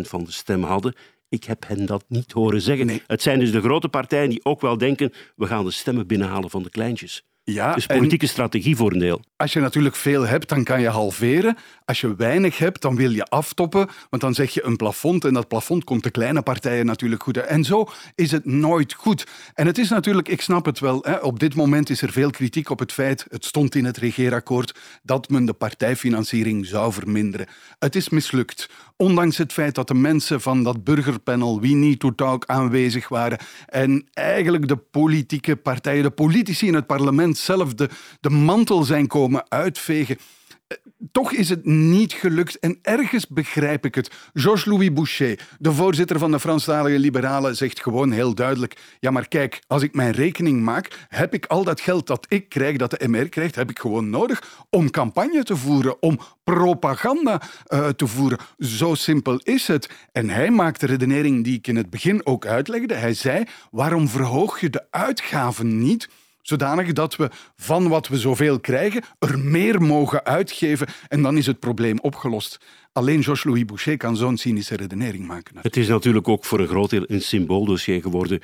van 0.01 0.23
de 0.23 0.31
stem 0.31 0.63
hadden, 0.63 0.95
ik 1.33 1.43
heb 1.43 1.67
hen 1.67 1.85
dat 1.85 2.05
niet 2.07 2.31
horen 2.31 2.61
zeggen. 2.61 3.01
Het 3.07 3.21
zijn 3.21 3.39
dus 3.39 3.51
de 3.51 3.61
grote 3.61 3.89
partijen 3.89 4.29
die 4.29 4.45
ook 4.45 4.61
wel 4.61 4.77
denken, 4.77 5.13
we 5.35 5.45
gaan 5.45 5.65
de 5.65 5.71
stemmen 5.71 6.07
binnenhalen 6.07 6.49
van 6.49 6.63
de 6.63 6.69
kleintjes. 6.69 7.23
Ja, 7.43 7.73
dus 7.73 7.85
politieke 7.85 8.27
strategie 8.27 8.75
voor 8.75 8.91
een 8.91 8.99
deel. 8.99 9.21
Als 9.43 9.53
je 9.53 9.59
natuurlijk 9.59 9.95
veel 9.95 10.27
hebt, 10.27 10.49
dan 10.49 10.63
kan 10.63 10.81
je 10.81 10.87
halveren. 10.87 11.57
Als 11.85 12.01
je 12.01 12.15
weinig 12.15 12.57
hebt, 12.57 12.81
dan 12.81 12.95
wil 12.95 13.11
je 13.11 13.25
aftoppen, 13.25 13.89
want 14.09 14.21
dan 14.21 14.33
zeg 14.33 14.53
je 14.53 14.65
een 14.65 14.75
plafond 14.75 15.25
en 15.25 15.33
dat 15.33 15.47
plafond 15.47 15.83
komt 15.83 16.03
de 16.03 16.11
kleine 16.11 16.41
partijen 16.41 16.85
natuurlijk 16.85 17.23
goed. 17.23 17.37
En 17.37 17.63
zo 17.63 17.87
is 18.15 18.31
het 18.31 18.45
nooit 18.45 18.93
goed. 18.93 19.27
En 19.53 19.65
het 19.65 19.77
is 19.77 19.89
natuurlijk, 19.89 20.27
ik 20.27 20.41
snap 20.41 20.65
het 20.65 20.79
wel, 20.79 20.99
hè, 21.01 21.15
op 21.15 21.39
dit 21.39 21.55
moment 21.55 21.89
is 21.89 22.01
er 22.01 22.11
veel 22.11 22.29
kritiek 22.29 22.69
op 22.69 22.79
het 22.79 22.91
feit, 22.91 23.25
het 23.29 23.45
stond 23.45 23.75
in 23.75 23.85
het 23.85 23.97
regeerakkoord, 23.97 24.75
dat 25.01 25.29
men 25.29 25.45
de 25.45 25.53
partijfinanciering 25.53 26.65
zou 26.65 26.93
verminderen. 26.93 27.47
Het 27.79 27.95
is 27.95 28.09
mislukt. 28.09 28.69
Ondanks 28.97 29.37
het 29.37 29.53
feit 29.53 29.75
dat 29.75 29.87
de 29.87 29.93
mensen 29.93 30.41
van 30.41 30.63
dat 30.63 30.83
burgerpanel 30.83 31.59
We 31.59 31.67
Need 31.67 31.99
to 31.99 32.15
Talk 32.15 32.45
aanwezig 32.45 33.07
waren 33.07 33.37
en 33.65 34.07
eigenlijk 34.13 34.67
de 34.67 34.75
politieke 34.77 35.55
partijen, 35.55 36.03
de 36.03 36.09
politici 36.09 36.67
in 36.67 36.73
het 36.73 36.87
parlement 36.87 37.37
zelf 37.37 37.73
de, 37.73 37.89
de 38.19 38.29
mantel 38.29 38.83
zijn 38.83 39.07
komen 39.07 39.32
uitvegen 39.41 40.17
toch 41.11 41.31
is 41.31 41.49
het 41.49 41.65
niet 41.65 42.13
gelukt 42.13 42.59
en 42.59 42.79
ergens 42.81 43.27
begrijp 43.27 43.85
ik 43.85 43.95
het. 43.95 44.11
Georges-Louis 44.33 44.93
Boucher, 44.93 45.47
de 45.59 45.71
voorzitter 45.71 46.19
van 46.19 46.31
de 46.31 46.39
Franstalige 46.39 46.99
Liberalen, 46.99 47.55
zegt 47.55 47.81
gewoon 47.81 48.11
heel 48.11 48.35
duidelijk: 48.35 48.77
Ja, 48.99 49.11
maar 49.11 49.27
kijk, 49.27 49.61
als 49.67 49.81
ik 49.81 49.93
mijn 49.93 50.11
rekening 50.11 50.61
maak, 50.61 51.05
heb 51.07 51.33
ik 51.33 51.45
al 51.45 51.63
dat 51.63 51.81
geld 51.81 52.07
dat 52.07 52.25
ik 52.29 52.49
krijg, 52.49 52.77
dat 52.77 52.91
de 52.91 53.07
MR 53.07 53.29
krijgt, 53.29 53.55
heb 53.55 53.69
ik 53.69 53.79
gewoon 53.79 54.09
nodig 54.09 54.65
om 54.69 54.89
campagne 54.89 55.43
te 55.43 55.55
voeren, 55.55 56.01
om 56.01 56.19
propaganda 56.43 57.41
uh, 57.67 57.87
te 57.87 58.07
voeren. 58.07 58.39
Zo 58.57 58.93
simpel 58.93 59.39
is 59.43 59.67
het. 59.67 59.89
En 60.11 60.29
hij 60.29 60.51
maakt 60.51 60.79
de 60.79 60.85
redenering 60.85 61.43
die 61.43 61.57
ik 61.57 61.67
in 61.67 61.75
het 61.75 61.89
begin 61.89 62.25
ook 62.25 62.45
uitlegde. 62.45 62.93
Hij 62.93 63.13
zei: 63.13 63.43
Waarom 63.71 64.07
verhoog 64.07 64.59
je 64.59 64.69
de 64.69 64.85
uitgaven 64.89 65.79
niet? 65.79 66.09
Zodanig 66.43 66.93
dat 66.93 67.15
we 67.15 67.29
van 67.55 67.87
wat 67.87 68.07
we 68.07 68.17
zoveel 68.17 68.59
krijgen 68.59 69.03
er 69.19 69.39
meer 69.39 69.81
mogen 69.81 70.25
uitgeven 70.25 70.87
en 71.07 71.21
dan 71.21 71.37
is 71.37 71.45
het 71.45 71.59
probleem 71.59 71.99
opgelost. 71.99 72.59
Alleen 72.91 73.23
Georges-Louis 73.23 73.65
Boucher 73.65 73.97
kan 73.97 74.17
zo'n 74.17 74.37
cynische 74.37 74.75
redenering 74.75 75.27
maken. 75.27 75.55
Het 75.61 75.77
is 75.77 75.87
natuurlijk 75.87 76.27
ook 76.27 76.45
voor 76.45 76.59
een 76.59 76.67
groot 76.67 76.89
deel 76.89 77.03
een 77.07 77.21
symbooldossier 77.21 78.01
geworden. 78.01 78.41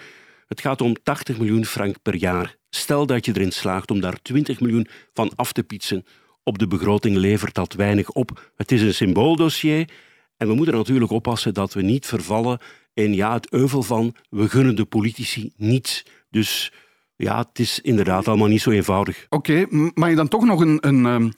Het 0.47 0.61
gaat 0.61 0.81
om 0.81 0.95
80 1.03 1.37
miljoen 1.37 1.65
frank 1.65 2.01
per 2.01 2.15
jaar. 2.15 2.55
Stel 2.69 3.05
dat 3.05 3.25
je 3.25 3.31
erin 3.35 3.51
slaagt 3.51 3.91
om 3.91 3.99
daar 3.99 4.21
20 4.21 4.59
miljoen 4.59 4.87
van 5.13 5.31
af 5.35 5.51
te 5.51 5.63
pietsen. 5.63 6.05
Op 6.43 6.57
de 6.57 6.67
begroting 6.67 7.15
levert 7.15 7.53
dat 7.55 7.73
weinig 7.73 8.09
op. 8.09 8.51
Het 8.55 8.71
is 8.71 8.81
een 8.81 8.93
symbooldossier. 8.93 9.89
En 10.37 10.47
we 10.47 10.53
moeten 10.53 10.75
natuurlijk 10.75 11.11
oppassen 11.11 11.53
dat 11.53 11.73
we 11.73 11.81
niet 11.81 12.05
vervallen 12.05 12.59
in 12.93 13.13
ja, 13.13 13.33
het 13.33 13.49
euvel 13.49 13.83
van 13.83 14.15
we 14.29 14.49
gunnen 14.49 14.75
de 14.75 14.85
politici 14.85 15.53
niets. 15.55 16.05
Dus 16.29 16.71
ja, 17.23 17.37
het 17.37 17.59
is 17.59 17.79
inderdaad 17.79 18.27
allemaal 18.27 18.47
niet 18.47 18.61
zo 18.61 18.69
eenvoudig. 18.69 19.25
Oké, 19.29 19.65
mag 19.93 20.09
je 20.09 20.15
dan 20.15 20.27
toch 20.27 20.45
nog 20.45 20.59
een, 20.59 20.77
een, 20.87 21.05
ehm, 21.05 21.29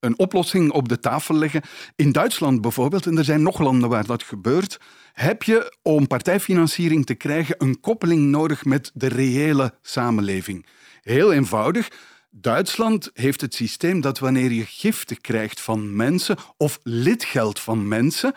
een 0.00 0.18
oplossing 0.18 0.70
op 0.70 0.88
de 0.88 1.00
tafel 1.00 1.34
leggen? 1.34 1.62
In 1.96 2.12
Duitsland 2.12 2.60
bijvoorbeeld, 2.60 3.06
en 3.06 3.18
er 3.18 3.24
zijn 3.24 3.42
nog 3.42 3.58
landen 3.58 3.88
waar 3.88 4.06
dat 4.06 4.22
gebeurt, 4.22 4.80
heb 5.12 5.42
je 5.42 5.76
om 5.82 6.06
partijfinanciering 6.06 7.06
te 7.06 7.14
krijgen 7.14 7.54
een 7.58 7.80
koppeling 7.80 8.30
nodig 8.30 8.64
met 8.64 8.90
de 8.94 9.08
reële 9.08 9.74
samenleving. 9.82 10.66
Heel 11.02 11.32
eenvoudig. 11.32 11.88
Duitsland 12.30 13.10
heeft 13.14 13.40
het 13.40 13.54
systeem 13.54 14.00
dat 14.00 14.18
wanneer 14.18 14.52
je 14.52 14.64
giften 14.64 15.20
krijgt 15.20 15.60
van 15.60 15.96
mensen 15.96 16.36
of 16.56 16.78
lidgeld 16.82 17.60
van 17.60 17.88
mensen, 17.88 18.34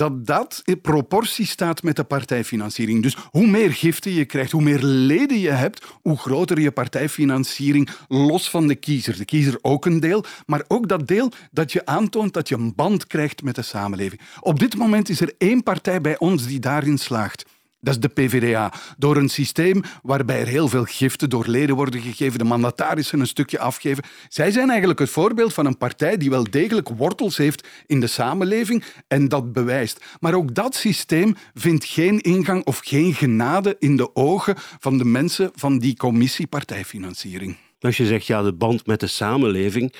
dat 0.00 0.26
dat 0.26 0.62
in 0.64 0.80
proportie 0.80 1.46
staat 1.46 1.82
met 1.82 1.96
de 1.96 2.04
partijfinanciering. 2.04 3.02
Dus 3.02 3.16
hoe 3.30 3.46
meer 3.46 3.72
giften 3.72 4.12
je 4.12 4.24
krijgt, 4.24 4.52
hoe 4.52 4.62
meer 4.62 4.82
leden 4.82 5.38
je 5.38 5.50
hebt, 5.50 5.86
hoe 6.02 6.16
groter 6.16 6.60
je 6.60 6.70
partijfinanciering 6.70 7.88
los 8.08 8.50
van 8.50 8.66
de 8.66 8.74
kiezer. 8.74 9.16
De 9.16 9.24
kiezer 9.24 9.58
ook 9.62 9.86
een 9.86 10.00
deel, 10.00 10.24
maar 10.46 10.64
ook 10.68 10.88
dat 10.88 11.06
deel 11.06 11.32
dat 11.50 11.72
je 11.72 11.86
aantoont 11.86 12.32
dat 12.32 12.48
je 12.48 12.54
een 12.54 12.74
band 12.74 13.06
krijgt 13.06 13.42
met 13.42 13.54
de 13.54 13.62
samenleving. 13.62 14.20
Op 14.40 14.58
dit 14.58 14.76
moment 14.76 15.08
is 15.08 15.20
er 15.20 15.34
één 15.38 15.62
partij 15.62 16.00
bij 16.00 16.18
ons 16.18 16.46
die 16.46 16.60
daarin 16.60 16.98
slaagt. 16.98 17.44
Dat 17.80 17.94
is 17.94 18.00
de 18.00 18.08
PvdA. 18.08 18.72
Door 18.98 19.16
een 19.16 19.28
systeem 19.28 19.82
waarbij 20.02 20.40
er 20.40 20.46
heel 20.46 20.68
veel 20.68 20.84
giften 20.84 21.30
door 21.30 21.46
leden 21.46 21.76
worden 21.76 22.00
gegeven, 22.00 22.38
de 22.38 22.44
mandatarissen 22.44 23.20
een 23.20 23.26
stukje 23.26 23.58
afgeven. 23.58 24.04
Zij 24.28 24.50
zijn 24.50 24.68
eigenlijk 24.68 24.98
het 24.98 25.10
voorbeeld 25.10 25.54
van 25.54 25.66
een 25.66 25.78
partij 25.78 26.16
die 26.16 26.30
wel 26.30 26.50
degelijk 26.50 26.88
wortels 26.88 27.36
heeft 27.36 27.68
in 27.86 28.00
de 28.00 28.06
samenleving 28.06 28.84
en 29.08 29.28
dat 29.28 29.52
bewijst. 29.52 30.04
Maar 30.20 30.34
ook 30.34 30.54
dat 30.54 30.74
systeem 30.74 31.36
vindt 31.54 31.84
geen 31.84 32.20
ingang 32.20 32.64
of 32.64 32.80
geen 32.84 33.14
genade 33.14 33.76
in 33.78 33.96
de 33.96 34.16
ogen 34.16 34.54
van 34.78 34.98
de 34.98 35.04
mensen 35.04 35.50
van 35.54 35.78
die 35.78 35.96
commissie 35.96 36.46
partijfinanciering. 36.46 37.56
Als 37.80 37.96
je 37.96 38.06
zegt, 38.06 38.26
ja, 38.26 38.42
de 38.42 38.52
band 38.52 38.86
met 38.86 39.00
de 39.00 39.06
samenleving. 39.06 39.94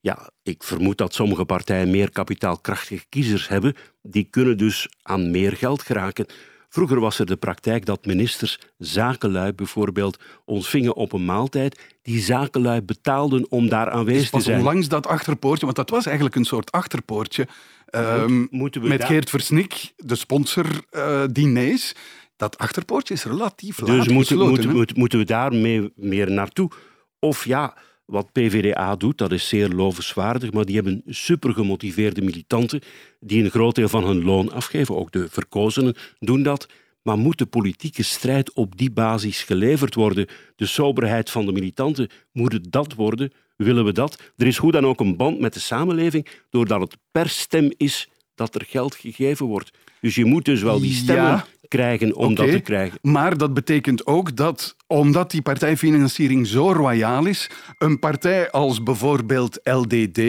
Ja, 0.00 0.30
ik 0.42 0.62
vermoed 0.62 0.98
dat 0.98 1.14
sommige 1.14 1.44
partijen 1.44 1.90
meer 1.90 2.10
kapitaalkrachtige 2.10 3.04
kiezers 3.08 3.48
hebben. 3.48 3.74
Die 4.02 4.26
kunnen 4.30 4.58
dus 4.58 4.88
aan 5.02 5.30
meer 5.30 5.52
geld 5.52 5.82
geraken. 5.82 6.26
Vroeger 6.74 7.00
was 7.00 7.18
er 7.18 7.26
de 7.26 7.36
praktijk 7.36 7.86
dat 7.86 8.06
ministers 8.06 8.58
zakenlui 8.78 9.52
bijvoorbeeld 9.52 10.22
ontvingen 10.44 10.94
op 10.94 11.12
een 11.12 11.24
maaltijd. 11.24 11.80
Die 12.02 12.20
zakenlui 12.20 12.82
betaalden 12.82 13.50
om 13.50 13.68
daar 13.68 13.90
aanwezig 13.90 14.30
te 14.30 14.40
zijn. 14.40 14.62
langs 14.62 14.88
dat 14.88 15.06
achterpoortje, 15.06 15.64
want 15.64 15.76
dat 15.76 15.90
was 15.90 16.06
eigenlijk 16.06 16.36
een 16.36 16.44
soort 16.44 16.72
achterpoortje. 16.72 17.46
Um, 17.90 18.48
met 18.80 19.04
Geert 19.04 19.30
Versnik, 19.30 19.92
de 19.96 20.14
sponsor 20.14 20.66
uh, 20.90 21.24
diners. 21.30 21.92
dat 22.36 22.58
achterpoortje 22.58 23.14
is 23.14 23.24
relatief 23.24 23.80
laat 23.80 23.88
Dus 23.88 24.08
moeten, 24.08 24.36
gesloten, 24.36 24.70
moeten, 24.70 24.98
moeten 24.98 25.18
we 25.18 25.24
daar 25.24 25.52
mee, 25.52 25.92
meer 25.96 26.30
naartoe? 26.30 26.70
Of 27.18 27.44
ja, 27.44 27.76
wat 28.04 28.32
PVDA 28.32 28.96
doet, 28.96 29.18
dat 29.18 29.32
is 29.32 29.48
zeer 29.48 29.68
lovenswaardig, 29.68 30.52
maar 30.52 30.64
die 30.64 30.74
hebben 30.74 31.02
super 31.06 31.52
gemotiveerde 31.52 32.22
militanten 32.22 32.80
die 33.20 33.44
een 33.44 33.50
groot 33.50 33.74
deel 33.74 33.88
van 33.88 34.04
hun 34.04 34.24
loon 34.24 34.52
afgeven. 34.52 34.96
Ook 34.96 35.12
de 35.12 35.28
verkozenen 35.28 35.94
doen 36.18 36.42
dat. 36.42 36.68
Maar 37.02 37.18
moet 37.18 37.38
de 37.38 37.46
politieke 37.46 38.02
strijd 38.02 38.52
op 38.52 38.76
die 38.78 38.90
basis 38.90 39.42
geleverd 39.42 39.94
worden? 39.94 40.26
De 40.56 40.66
soberheid 40.66 41.30
van 41.30 41.46
de 41.46 41.52
militanten, 41.52 42.08
moet 42.32 42.52
het 42.52 42.72
dat 42.72 42.94
worden? 42.94 43.32
Willen 43.56 43.84
we 43.84 43.92
dat? 43.92 44.32
Er 44.36 44.46
is 44.46 44.56
hoe 44.56 44.72
dan 44.72 44.86
ook 44.86 45.00
een 45.00 45.16
band 45.16 45.40
met 45.40 45.54
de 45.54 45.60
samenleving, 45.60 46.26
doordat 46.50 46.80
het 46.80 46.96
per 47.10 47.28
stem 47.28 47.72
is 47.76 48.08
dat 48.34 48.54
er 48.54 48.64
geld 48.68 48.94
gegeven 48.94 49.46
wordt. 49.46 49.70
Dus 50.04 50.14
je 50.14 50.24
moet 50.24 50.44
dus 50.44 50.62
wel 50.62 50.80
die 50.80 50.92
stemmen 50.92 51.24
Ja. 51.24 51.46
krijgen 51.68 52.14
om 52.14 52.34
dat 52.34 52.50
te 52.50 52.60
krijgen. 52.60 52.98
Maar 53.02 53.36
dat 53.36 53.54
betekent 53.54 54.06
ook 54.06 54.36
dat, 54.36 54.76
omdat 54.86 55.30
die 55.30 55.42
partijfinanciering 55.42 56.46
zo 56.46 56.72
royaal 56.72 57.26
is, 57.26 57.50
een 57.78 57.98
partij 57.98 58.50
als 58.50 58.82
bijvoorbeeld 58.82 59.60
LDD 59.62 60.20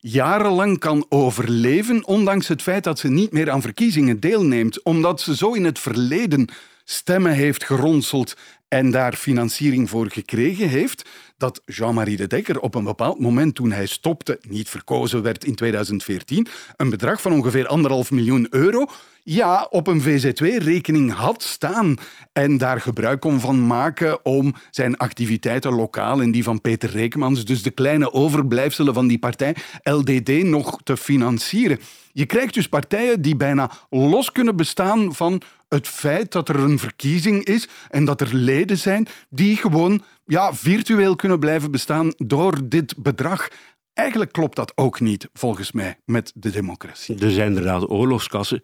jarenlang 0.00 0.78
kan 0.78 1.06
overleven, 1.08 2.06
ondanks 2.06 2.48
het 2.48 2.62
feit 2.62 2.84
dat 2.84 2.98
ze 2.98 3.08
niet 3.08 3.32
meer 3.32 3.50
aan 3.50 3.62
verkiezingen 3.62 4.20
deelneemt, 4.20 4.82
omdat 4.82 5.20
ze 5.20 5.36
zo 5.36 5.52
in 5.52 5.64
het 5.64 5.78
verleden 5.78 6.48
stemmen 6.84 7.32
heeft 7.32 7.64
geronseld 7.64 8.36
en 8.68 8.90
daar 8.90 9.14
financiering 9.14 9.90
voor 9.90 10.10
gekregen 10.10 10.68
heeft, 10.68 11.08
dat 11.36 11.62
Jean-Marie 11.64 12.16
de 12.16 12.26
Dekker 12.26 12.60
op 12.60 12.74
een 12.74 12.84
bepaald 12.84 13.20
moment, 13.20 13.54
toen 13.54 13.72
hij 13.72 13.86
stopte, 13.86 14.38
niet 14.48 14.68
verkozen 14.68 15.22
werd 15.22 15.44
in 15.44 15.54
2014, 15.54 16.46
een 16.76 16.90
bedrag 16.90 17.20
van 17.20 17.32
ongeveer 17.32 17.66
anderhalf 17.66 18.10
miljoen 18.10 18.46
euro 18.50 18.86
ja, 19.28 19.66
op 19.70 19.86
een 19.86 20.02
VZ2-rekening 20.02 21.12
had 21.12 21.42
staan 21.42 21.96
en 22.32 22.58
daar 22.58 22.80
gebruik 22.80 23.20
kon 23.20 23.40
van 23.40 23.66
maken 23.66 24.24
om 24.24 24.54
zijn 24.70 24.96
activiteiten 24.96 25.74
lokaal 25.74 26.20
en 26.20 26.30
die 26.30 26.42
van 26.42 26.60
Peter 26.60 26.90
Reekmans, 26.90 27.44
dus 27.44 27.62
de 27.62 27.70
kleine 27.70 28.12
overblijfselen 28.12 28.94
van 28.94 29.06
die 29.06 29.18
partij, 29.18 29.54
LDD, 29.82 30.28
nog 30.28 30.78
te 30.82 30.96
financieren. 30.96 31.78
Je 32.12 32.26
krijgt 32.26 32.54
dus 32.54 32.68
partijen 32.68 33.22
die 33.22 33.36
bijna 33.36 33.70
los 33.90 34.32
kunnen 34.32 34.56
bestaan 34.56 35.14
van 35.14 35.42
het 35.68 35.88
feit 35.88 36.32
dat 36.32 36.48
er 36.48 36.58
een 36.58 36.78
verkiezing 36.78 37.44
is 37.44 37.68
en 37.90 38.04
dat 38.04 38.20
er 38.20 38.34
leden 38.34 38.78
zijn 38.78 39.06
die 39.28 39.56
gewoon 39.56 40.02
ja, 40.24 40.54
virtueel 40.54 41.16
kunnen 41.16 41.38
blijven 41.38 41.70
bestaan 41.70 42.12
door 42.16 42.58
dit 42.64 42.94
bedrag. 42.96 43.48
Eigenlijk 43.92 44.32
klopt 44.32 44.56
dat 44.56 44.72
ook 44.74 45.00
niet, 45.00 45.28
volgens 45.32 45.72
mij, 45.72 45.98
met 46.04 46.32
de 46.34 46.50
democratie. 46.50 47.18
Er 47.18 47.30
zijn 47.30 47.48
inderdaad 47.48 47.90
oorlogskassen, 47.90 48.62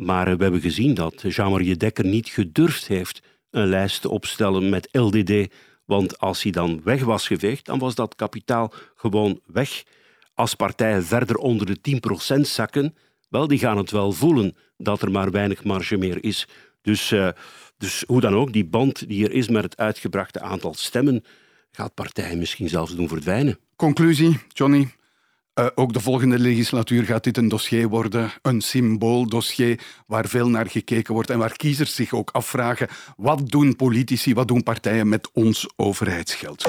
maar 0.00 0.36
we 0.36 0.42
hebben 0.42 0.60
gezien 0.60 0.94
dat 0.94 1.22
Jean-Marie 1.22 1.76
Dekker 1.76 2.04
niet 2.04 2.28
gedurfd 2.28 2.86
heeft 2.86 3.22
een 3.50 3.66
lijst 3.66 4.00
te 4.00 4.08
opstellen 4.08 4.68
met 4.68 4.88
LDD. 4.92 5.54
Want 5.84 6.18
als 6.18 6.42
hij 6.42 6.52
dan 6.52 6.80
weg 6.84 7.04
was 7.04 7.26
geveegd, 7.26 7.66
dan 7.66 7.78
was 7.78 7.94
dat 7.94 8.14
kapitaal 8.14 8.72
gewoon 8.94 9.40
weg. 9.46 9.82
Als 10.34 10.54
partijen 10.54 11.04
verder 11.04 11.36
onder 11.36 11.66
de 11.66 11.78
10% 12.36 12.40
zakken, 12.40 12.94
wel, 13.28 13.46
die 13.46 13.58
gaan 13.58 13.76
het 13.76 13.90
wel 13.90 14.12
voelen 14.12 14.56
dat 14.76 15.02
er 15.02 15.10
maar 15.10 15.30
weinig 15.30 15.64
marge 15.64 15.96
meer 15.96 16.24
is. 16.24 16.48
Dus, 16.82 17.12
eh, 17.12 17.28
dus 17.78 18.04
hoe 18.06 18.20
dan 18.20 18.34
ook, 18.34 18.52
die 18.52 18.66
band 18.66 19.08
die 19.08 19.24
er 19.24 19.32
is 19.32 19.48
met 19.48 19.62
het 19.62 19.76
uitgebrachte 19.76 20.40
aantal 20.40 20.74
stemmen, 20.74 21.24
gaat 21.70 21.94
partijen 21.94 22.38
misschien 22.38 22.68
zelfs 22.68 22.96
doen 22.96 23.08
verdwijnen. 23.08 23.58
Conclusie, 23.76 24.38
Johnny. 24.48 24.88
Eh, 25.60 25.66
ook 25.74 25.92
de 25.92 26.00
volgende 26.00 26.38
legislatuur 26.38 27.04
gaat 27.04 27.24
dit 27.24 27.36
een 27.36 27.48
dossier 27.48 27.88
worden, 27.88 28.30
een 28.42 28.60
symbooldossier 28.60 29.80
waar 30.06 30.28
veel 30.28 30.48
naar 30.48 30.70
gekeken 30.70 31.14
wordt 31.14 31.30
en 31.30 31.38
waar 31.38 31.56
kiezers 31.56 31.94
zich 31.94 32.12
ook 32.12 32.30
afvragen 32.30 32.88
wat 33.16 33.50
doen 33.50 33.76
politici, 33.76 34.34
wat 34.34 34.48
doen 34.48 34.62
partijen 34.62 35.08
met 35.08 35.30
ons 35.32 35.68
overheidsgeld. 35.76 36.68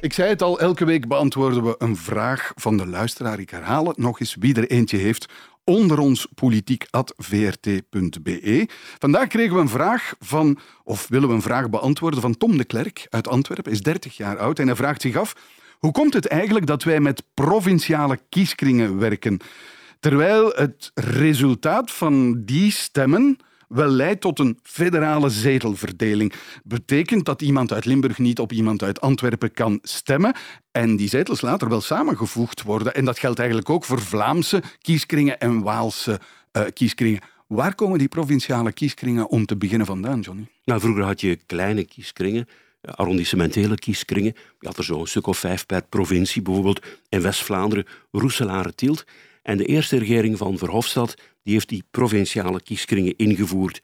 Ik 0.00 0.12
zei 0.12 0.28
het 0.28 0.42
al, 0.42 0.60
elke 0.60 0.84
week 0.84 1.08
beantwoorden 1.08 1.64
we 1.64 1.74
een 1.78 1.96
vraag 1.96 2.52
van 2.54 2.76
de 2.76 2.86
luisteraar. 2.86 3.40
Ik 3.40 3.50
herhaal 3.50 3.86
het 3.86 3.98
nog 3.98 4.20
eens, 4.20 4.36
wie 4.38 4.54
er 4.54 4.70
eentje 4.70 4.96
heeft. 4.96 5.26
Onder 5.64 5.98
ons 5.98 6.28
politiek.vrt.be. 6.34 8.68
Vandaag 8.98 9.26
kregen 9.26 9.54
we 9.54 9.60
een 9.60 9.68
vraag 9.68 10.14
van, 10.18 10.58
of 10.84 11.08
willen 11.08 11.28
we 11.28 11.34
een 11.34 11.42
vraag 11.42 11.70
beantwoorden 11.70 12.20
van 12.20 12.36
Tom 12.36 12.56
de 12.56 12.64
Klerk 12.64 13.06
uit 13.10 13.28
Antwerpen, 13.28 13.72
is 13.72 13.80
30 13.80 14.16
jaar 14.16 14.38
oud 14.38 14.58
en 14.58 14.66
hij 14.66 14.76
vraagt 14.76 15.02
zich 15.02 15.16
af 15.16 15.34
hoe 15.78 15.92
komt 15.92 16.14
het 16.14 16.26
eigenlijk 16.26 16.66
dat 16.66 16.82
wij 16.82 17.00
met 17.00 17.22
provinciale 17.34 18.18
kieskringen 18.28 18.98
werken, 18.98 19.38
terwijl 20.00 20.52
het 20.54 20.90
resultaat 20.94 21.90
van 21.90 22.42
die 22.44 22.70
stemmen 22.70 23.36
wel 23.68 23.88
leidt 23.88 24.20
tot 24.20 24.38
een 24.38 24.58
federale 24.62 25.28
zetelverdeling. 25.28 26.32
Betekent 26.64 27.24
dat 27.24 27.42
iemand 27.42 27.72
uit 27.72 27.84
Limburg 27.84 28.18
niet 28.18 28.38
op 28.38 28.52
iemand 28.52 28.82
uit 28.82 29.00
Antwerpen 29.00 29.52
kan 29.52 29.78
stemmen 29.82 30.34
en 30.70 30.96
die 30.96 31.08
zetels 31.08 31.40
later 31.40 31.68
wel 31.68 31.80
samengevoegd 31.80 32.62
worden. 32.62 32.94
En 32.94 33.04
dat 33.04 33.18
geldt 33.18 33.38
eigenlijk 33.38 33.70
ook 33.70 33.84
voor 33.84 34.00
Vlaamse 34.00 34.62
kieskringen 34.80 35.38
en 35.38 35.62
Waalse 35.62 36.20
eh, 36.52 36.62
kieskringen. 36.72 37.20
Waar 37.46 37.74
komen 37.74 37.98
die 37.98 38.08
provinciale 38.08 38.72
kieskringen 38.72 39.28
om 39.28 39.46
te 39.46 39.56
beginnen 39.56 39.86
vandaan, 39.86 40.20
Johnny? 40.20 40.46
Nou, 40.64 40.80
vroeger 40.80 41.04
had 41.04 41.20
je 41.20 41.38
kleine 41.46 41.84
kieskringen, 41.84 42.48
arrondissementele 42.86 43.74
kieskringen. 43.74 44.34
Je 44.60 44.66
had 44.66 44.78
er 44.78 44.84
zo 44.84 45.00
een 45.00 45.06
stuk 45.06 45.26
of 45.26 45.38
vijf 45.38 45.66
per 45.66 45.86
provincie, 45.88 46.42
bijvoorbeeld 46.42 46.86
in 47.08 47.22
West-Vlaanderen, 47.22 47.86
Roeselare, 48.10 48.74
Tielt. 48.74 49.04
En 49.42 49.56
de 49.56 49.64
eerste 49.64 49.98
regering 49.98 50.38
van 50.38 50.58
Verhofstadt 50.58 51.14
die 51.42 51.54
heeft 51.54 51.68
die 51.68 51.84
provinciale 51.90 52.62
kieskringen 52.62 53.16
ingevoerd. 53.16 53.82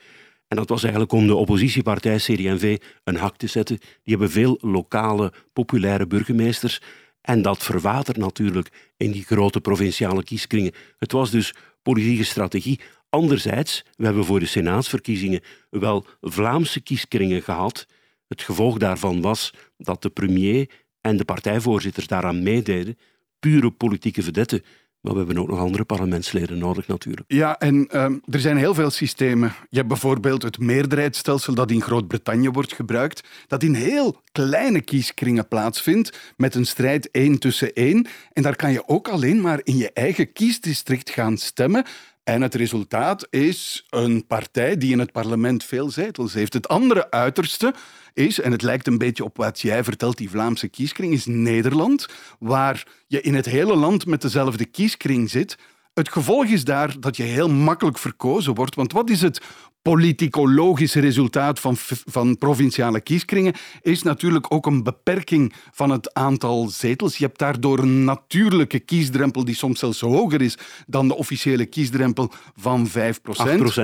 En 0.48 0.56
dat 0.56 0.68
was 0.68 0.82
eigenlijk 0.82 1.12
om 1.12 1.26
de 1.26 1.34
oppositiepartij 1.34 2.16
CD&V 2.16 2.78
een 3.04 3.16
hak 3.16 3.36
te 3.36 3.46
zetten. 3.46 3.78
Die 3.78 4.14
hebben 4.14 4.30
veel 4.30 4.58
lokale, 4.60 5.32
populaire 5.52 6.06
burgemeesters. 6.06 6.80
En 7.20 7.42
dat 7.42 7.62
verwatert 7.62 8.16
natuurlijk 8.16 8.68
in 8.96 9.10
die 9.10 9.24
grote 9.24 9.60
provinciale 9.60 10.24
kieskringen. 10.24 10.72
Het 10.98 11.12
was 11.12 11.30
dus 11.30 11.54
politieke 11.82 12.24
strategie. 12.24 12.80
Anderzijds, 13.08 13.84
we 13.96 14.04
hebben 14.04 14.24
voor 14.24 14.40
de 14.40 14.46
senaatsverkiezingen 14.46 15.40
wel 15.70 16.06
Vlaamse 16.20 16.80
kieskringen 16.80 17.42
gehad. 17.42 17.86
Het 18.32 18.42
gevolg 18.42 18.78
daarvan 18.78 19.20
was 19.20 19.54
dat 19.76 20.02
de 20.02 20.10
premier 20.10 20.70
en 21.00 21.16
de 21.16 21.24
partijvoorzitters 21.24 22.06
daaraan 22.06 22.42
meededen. 22.42 22.98
Pure 23.38 23.70
politieke 23.70 24.22
vedetten. 24.22 24.62
Maar 25.00 25.12
we 25.12 25.18
hebben 25.18 25.38
ook 25.38 25.48
nog 25.48 25.58
andere 25.58 25.84
parlementsleden 25.84 26.58
nodig 26.58 26.86
natuurlijk. 26.86 27.32
Ja, 27.32 27.58
en 27.58 27.86
ehm, 27.88 28.18
er 28.30 28.40
zijn 28.40 28.56
heel 28.56 28.74
veel 28.74 28.90
systemen. 28.90 29.52
Je 29.70 29.76
hebt 29.76 29.88
bijvoorbeeld 29.88 30.42
het 30.42 30.58
meerderheidsstelsel 30.58 31.54
dat 31.54 31.70
in 31.70 31.82
Groot-Brittannië 31.82 32.50
wordt 32.50 32.72
gebruikt, 32.72 33.28
dat 33.46 33.62
in 33.62 33.74
heel 33.74 34.20
kleine 34.32 34.80
kieskringen 34.80 35.48
plaatsvindt, 35.48 36.18
met 36.36 36.54
een 36.54 36.66
strijd 36.66 37.10
één 37.10 37.38
tussen 37.38 37.72
één. 37.72 38.06
En 38.32 38.42
daar 38.42 38.56
kan 38.56 38.72
je 38.72 38.88
ook 38.88 39.08
alleen 39.08 39.40
maar 39.40 39.60
in 39.62 39.76
je 39.76 39.92
eigen 39.92 40.32
kiesdistrict 40.32 41.10
gaan 41.10 41.36
stemmen. 41.36 41.84
En 42.24 42.42
het 42.42 42.54
resultaat 42.54 43.26
is 43.30 43.86
een 43.90 44.26
partij 44.26 44.76
die 44.76 44.92
in 44.92 44.98
het 44.98 45.12
parlement 45.12 45.64
veel 45.64 45.90
zetels 45.90 46.32
heeft. 46.32 46.52
Het 46.52 46.68
andere 46.68 47.10
uiterste 47.10 47.74
is, 48.14 48.40
en 48.40 48.52
het 48.52 48.62
lijkt 48.62 48.86
een 48.86 48.98
beetje 48.98 49.24
op 49.24 49.36
wat 49.36 49.60
jij 49.60 49.84
vertelt, 49.84 50.16
die 50.16 50.30
Vlaamse 50.30 50.68
kieskring, 50.68 51.12
is 51.12 51.26
Nederland, 51.26 52.06
waar 52.38 52.86
je 53.06 53.20
in 53.20 53.34
het 53.34 53.46
hele 53.46 53.76
land 53.76 54.06
met 54.06 54.22
dezelfde 54.22 54.64
kieskring 54.64 55.30
zit. 55.30 55.56
Het 55.94 56.08
gevolg 56.08 56.44
is 56.44 56.64
daar 56.64 57.00
dat 57.00 57.16
je 57.16 57.22
heel 57.22 57.48
makkelijk 57.48 57.98
verkozen 57.98 58.54
wordt. 58.54 58.74
Want 58.74 58.92
wat 58.92 59.10
is 59.10 59.20
het 59.20 59.40
politicologische 59.82 61.00
resultaat 61.00 61.60
van, 61.60 61.74
van 61.76 62.38
provinciale 62.38 63.00
kieskringen? 63.00 63.54
Is 63.82 64.02
natuurlijk 64.02 64.52
ook 64.52 64.66
een 64.66 64.82
beperking 64.82 65.52
van 65.70 65.90
het 65.90 66.14
aantal 66.14 66.68
zetels. 66.68 67.16
Je 67.16 67.24
hebt 67.24 67.38
daardoor 67.38 67.78
een 67.78 68.04
natuurlijke 68.04 68.78
kiesdrempel 68.78 69.44
die 69.44 69.54
soms 69.54 69.78
zelfs 69.78 70.00
hoger 70.00 70.42
is 70.42 70.58
dan 70.86 71.08
de 71.08 71.16
officiële 71.16 71.66
kiesdrempel 71.66 72.32
van 72.56 72.88
5% 72.88 72.92
8% 72.92 72.92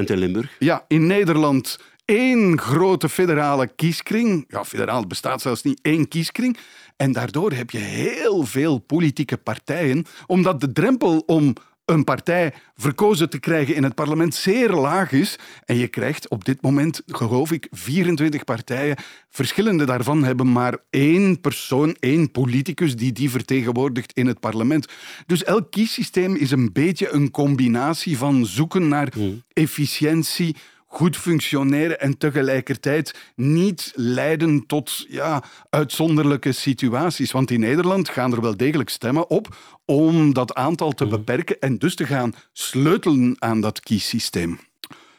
in 0.05 0.19
Limburg. 0.19 0.57
Ja, 0.59 0.85
in 0.89 1.07
Nederland 1.07 1.79
één 2.05 2.61
grote 2.61 3.09
federale 3.09 3.67
kieskring. 3.77 4.45
Ja, 4.49 4.65
federaal 4.65 5.07
bestaat 5.07 5.41
zelfs 5.41 5.63
niet 5.63 5.79
één 5.83 6.09
kieskring. 6.09 6.57
En 6.97 7.13
daardoor 7.13 7.53
heb 7.53 7.71
je 7.71 7.79
heel 7.79 8.45
veel 8.45 8.79
politieke 8.79 9.37
partijen, 9.37 10.05
omdat 10.27 10.61
de 10.61 10.73
drempel 10.73 11.23
om 11.27 11.55
een 11.91 12.05
partij 12.05 12.53
verkozen 12.75 13.31
te 13.31 13.39
krijgen 13.39 13.75
in 13.75 13.83
het 13.83 13.95
parlement 13.95 14.35
zeer 14.35 14.71
laag 14.71 15.13
is. 15.13 15.39
En 15.65 15.77
je 15.77 15.89
krijgt 15.89 16.29
op 16.29 16.45
dit 16.45 16.63
moment, 16.63 17.03
geloof 17.07 17.53
ik, 17.53 17.67
24 17.71 18.45
partijen. 18.45 18.97
Verschillende 19.29 19.85
daarvan 19.85 20.25
hebben 20.25 20.53
maar 20.53 20.77
één 20.91 21.41
persoon, 21.41 21.97
één 22.01 22.31
politicus 22.31 22.97
die 22.97 23.13
die 23.13 23.31
vertegenwoordigt 23.31 24.13
in 24.13 24.27
het 24.27 24.41
parlement. 24.41 24.87
Dus 25.27 25.45
elk 25.45 25.71
kiessysteem 25.71 26.35
is 26.35 26.51
een 26.51 26.73
beetje 26.73 27.11
een 27.13 27.31
combinatie 27.31 28.19
van 28.19 28.47
zoeken 28.47 28.89
naar 28.89 29.13
efficiëntie, 29.53 30.57
goed 30.91 31.17
functioneren 31.17 32.01
en 32.01 32.19
tegelijkertijd 32.19 33.33
niet 33.35 33.93
leiden 33.95 34.67
tot 34.67 35.07
ja, 35.09 35.43
uitzonderlijke 35.71 36.53
situaties. 36.53 37.33
Want 37.33 37.51
in 37.51 37.61
Nederland 37.61 38.09
gaan 38.09 38.33
er 38.33 38.41
wel 38.41 38.57
degelijk 38.57 38.89
stemmen 38.89 39.31
op 39.31 39.57
om 39.85 40.33
dat 40.33 40.55
aantal 40.55 40.93
te 40.93 41.07
beperken 41.07 41.59
en 41.61 41.79
dus 41.79 41.95
te 41.95 42.07
gaan 42.07 42.35
sleutelen 42.53 43.37
aan 43.39 43.61
dat 43.61 43.81
kiessysteem. 43.81 44.59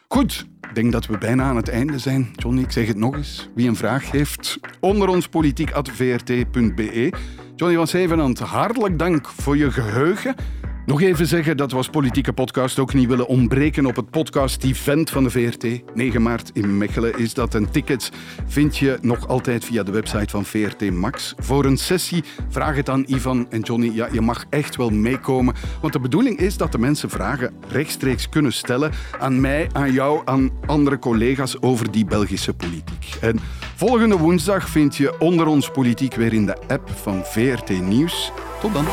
Goed, 0.07 0.45
ik 0.61 0.75
denk 0.75 0.91
dat 0.91 1.05
we 1.05 1.17
bijna 1.17 1.43
aan 1.43 1.55
het 1.55 1.69
einde 1.69 1.99
zijn. 1.99 2.31
Johnny, 2.35 2.61
ik 2.61 2.71
zeg 2.71 2.87
het 2.87 2.97
nog 2.97 3.15
eens. 3.15 3.49
Wie 3.55 3.67
een 3.67 3.75
vraag 3.75 4.11
heeft, 4.11 4.59
onder 4.79 5.07
ons 5.07 5.27
politiek.vrt.be. 5.27 7.13
Johnny 7.55 7.77
van 7.77 7.87
Zevenand, 7.87 8.39
hartelijk 8.39 8.99
dank 8.99 9.27
voor 9.27 9.57
je 9.57 9.71
geheugen. 9.71 10.35
Nog 10.85 11.01
even 11.01 11.27
zeggen 11.27 11.57
dat 11.57 11.71
we 11.71 11.77
als 11.77 11.89
politieke 11.89 12.33
podcast 12.33 12.79
ook 12.79 12.93
niet 12.93 13.07
willen 13.07 13.27
ontbreken 13.27 13.85
op 13.85 13.95
het 13.95 14.09
podcast-event 14.09 15.09
van 15.09 15.23
de 15.23 15.29
VRT. 15.29 15.95
9 15.95 16.21
maart 16.21 16.51
in 16.53 16.77
Mechelen 16.77 17.17
is 17.17 17.33
dat. 17.33 17.55
En 17.55 17.71
tickets 17.71 18.09
vind 18.47 18.77
je 18.77 18.97
nog 19.01 19.27
altijd 19.27 19.65
via 19.65 19.83
de 19.83 19.91
website 19.91 20.29
van 20.29 20.45
VRT 20.45 20.91
Max. 20.91 21.33
Voor 21.37 21.65
een 21.65 21.77
sessie 21.77 22.23
vraag 22.49 22.75
het 22.75 22.89
aan 22.89 23.03
Ivan 23.07 23.47
en 23.49 23.61
Johnny. 23.61 23.91
Ja, 23.93 24.07
je 24.11 24.21
mag 24.21 24.45
echt 24.49 24.75
wel 24.75 24.89
meekomen. 24.89 25.55
Want 25.81 25.93
de 25.93 25.99
bedoeling 25.99 26.39
is 26.39 26.57
dat 26.57 26.71
de 26.71 26.79
mensen 26.79 27.09
vragen 27.09 27.53
rechtstreeks 27.67 28.29
kunnen 28.29 28.53
stellen 28.53 28.91
aan 29.19 29.41
mij, 29.41 29.69
aan 29.71 29.91
jou, 29.91 30.21
aan 30.25 30.51
andere 30.65 30.99
collega's 30.99 31.57
over 31.59 31.91
die 31.91 32.05
Belgische 32.05 32.53
politiek. 32.53 33.17
En 33.21 33.39
volgende 33.75 34.17
woensdag 34.17 34.69
vind 34.69 34.95
je 34.95 35.19
onder 35.19 35.47
ons 35.47 35.69
politiek 35.71 36.15
weer 36.15 36.33
in 36.33 36.45
de 36.45 36.57
app 36.67 36.89
van 36.89 37.21
VRT 37.25 37.81
Nieuws. 37.81 38.31
Tot 38.61 38.73
dan. 38.73 38.85